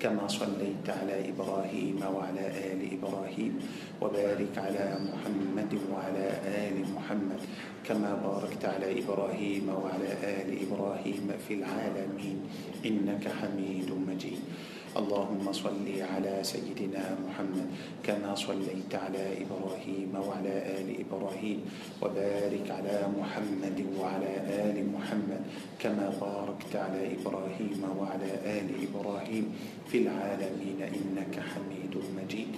[0.00, 3.52] كما صليت على إبراهيم وعلى آل إبراهيم
[4.00, 7.40] وبارك على محمد وعلى آل محمد
[7.84, 12.38] كما باركت على إبراهيم وعلى آل إبراهيم في العالمين
[12.86, 14.40] إنك حميد مجيد.
[14.90, 17.66] اللهم صل على سيدنا محمد
[18.02, 21.58] كما صليت على إبراهيم وعلى آل إبراهيم
[22.02, 24.32] وبارك على محمد وعلى
[24.66, 25.42] آل محمد
[25.78, 29.44] كما باركت على إبراهيم وعلى آل إبراهيم
[29.86, 32.50] في العالمين إنك حميد مجيد.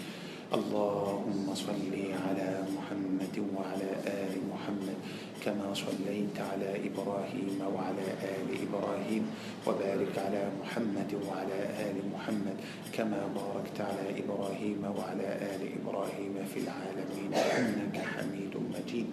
[0.52, 1.92] اللهم صل
[2.28, 4.98] على محمد وعلى آل محمد
[5.44, 9.22] كما صليت على إبراهيم وعلى آل إبراهيم
[9.66, 12.56] وبارك على محمد وعلى آل محمد
[12.92, 19.10] كما باركت على إبراهيم وعلى آل إبراهيم في العالمين إنك حميد مجيد.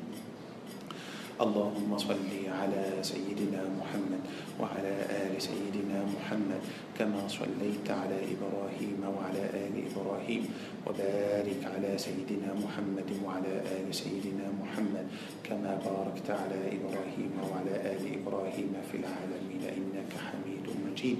[1.39, 4.19] اللهم صل على سيدنا محمد
[4.59, 4.93] وعلى
[5.23, 6.59] آل سيدنا محمد
[6.99, 10.43] كما صليت على إبراهيم وعلى آل إبراهيم
[10.87, 15.07] وبارك على سيدنا محمد وعلى آل سيدنا محمد
[15.47, 21.17] كما باركت على إبراهيم وعلى آل إبراهيم في العالمين إنك حميد مجيد.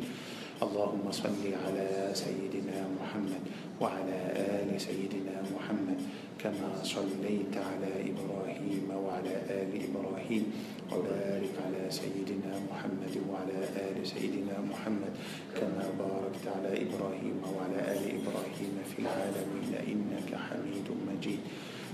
[0.59, 3.43] اللهم صل على سيدنا محمد
[3.81, 5.99] وعلى آل سيدنا محمد
[6.43, 10.43] كما صليت على إبراهيم وعلى آل إبراهيم
[10.91, 15.13] وبارك على سيدنا محمد وعلى آل سيدنا محمد
[15.55, 21.39] كما باركت على إبراهيم وعلى آل إبراهيم في العالمين إنك حميد مجيد.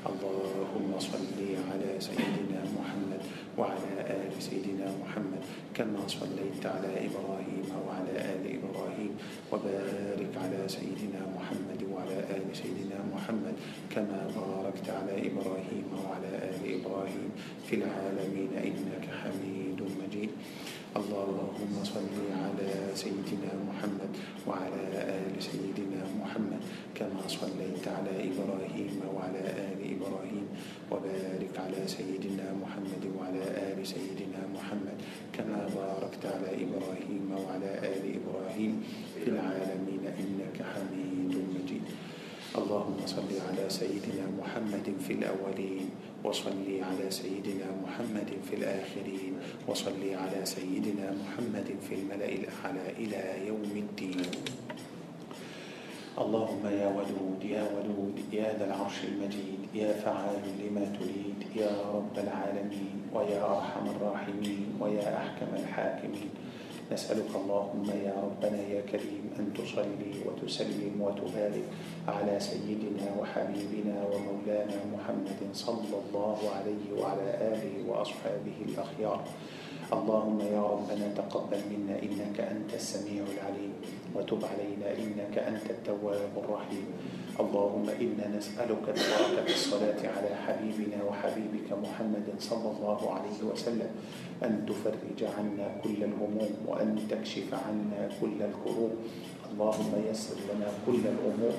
[0.05, 3.21] اللهم صل على سيدنا محمد
[3.57, 5.41] وعلى آل سيدنا محمد
[5.73, 9.11] كما صليت على إبراهيم وعلى آل إبراهيم
[9.51, 13.55] وبارك على سيدنا محمد وعلى آل سيدنا محمد
[13.89, 17.29] كما باركت على إبراهيم وعلى آل إبراهيم
[17.67, 20.29] في العالمين إنك حميد مجيد.
[20.95, 24.11] اللهم صل على سيدنا محمد
[24.47, 26.61] وعلى آل سيدنا محمد
[26.95, 30.45] كما صليت على إبراهيم وعلى آل إبراهيم
[30.91, 34.97] وبارك على سيدنا محمد وعلى آل سيدنا محمد
[35.35, 38.73] كما باركت على إبراهيم وعلى آل إبراهيم
[39.19, 41.83] في العالمين إنك حميد مجيد.
[42.55, 45.89] اللهم صل على سيدنا محمد في الأولين
[46.25, 49.33] وصل على سيدنا محمد في الآخرين
[49.67, 54.21] وصل على سيدنا محمد في الملأ الأعلى إلى يوم الدين.
[56.17, 62.15] اللهم يا ودود يا ودود يا ذا العرش المجيد يا فعال لما تريد يا رب
[62.17, 66.29] العالمين ويا أرحم الراحمين ويا أحكم الحاكمين.
[66.91, 71.67] نسألك اللهم يا ربنا يا كريم أن تصلي وتسلم وتبارك
[72.07, 79.19] على سيدنا وحبيبنا ومولانا محمد صلى الله عليه وعلى آله وأصحابه الأخيار.
[79.93, 83.73] اللهم يا ربنا تقبل منا إنك أنت السميع العليم
[84.15, 86.85] وتب علينا إنك أنت التواب الرحيم.
[87.39, 93.89] اللهم إنا نسألك البركة الصلاة على حبيبنا وحبيبك محمد صلى الله عليه وسلم.
[94.43, 98.91] أن تفرج عنا كل الهموم وأن تكشف عنا كل الكروب.
[99.51, 101.55] اللهم يسر لنا كل الأمور.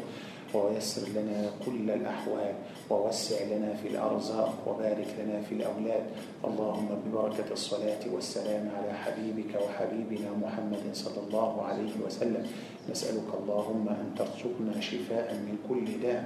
[0.55, 2.55] ويسر لنا كل الأحوال
[2.90, 6.05] ووسع لنا في الأرزاق وبارك لنا في الأولاد.
[6.44, 12.47] اللهم ببركة الصلاة والسلام على حبيبك وحبيبنا محمد صلى الله عليه وسلم.
[12.90, 16.24] نسألك اللهم أن ترزقنا شفاء من كل داء.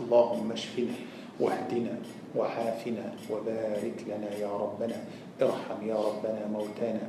[0.00, 0.94] اللهم اشفنا
[1.40, 1.94] واهدنا
[2.36, 4.96] وعافنا وبارك لنا يا ربنا.
[5.42, 7.06] ارحم يا ربنا موتانا.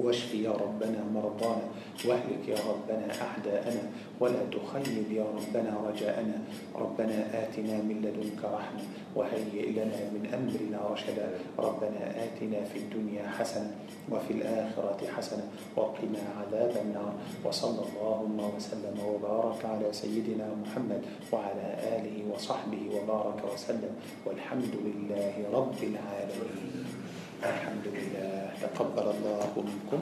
[0.00, 1.66] واشف يا ربنا مرضانا
[2.04, 3.82] واهلك يا ربنا أعداءنا
[4.20, 6.38] ولا تخيب يا ربنا رجاءنا.
[6.74, 8.84] ربنا آتنا من لدنك رحمة
[9.16, 11.28] وهيئ لنا من أمرنا رشدا.
[11.58, 13.70] ربنا آتنا في الدنيا حسنة
[14.12, 15.44] وفي الآخرة حسنة
[15.76, 17.14] وقنا عذاب النار.
[17.44, 21.02] وصلى اللهم وسلم وبارك على سيدنا محمد
[21.32, 21.66] وعلى
[21.96, 23.92] آله وصحبه وبارك وسلم.
[24.26, 26.95] والحمد لله رب العالمين.
[27.44, 30.00] الحمد لله تقبل الله منكم.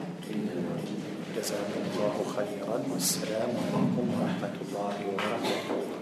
[1.35, 2.77] جزاكم الله خيرا.
[2.91, 5.94] والسلام عليكم ورحمة الله وبركاته.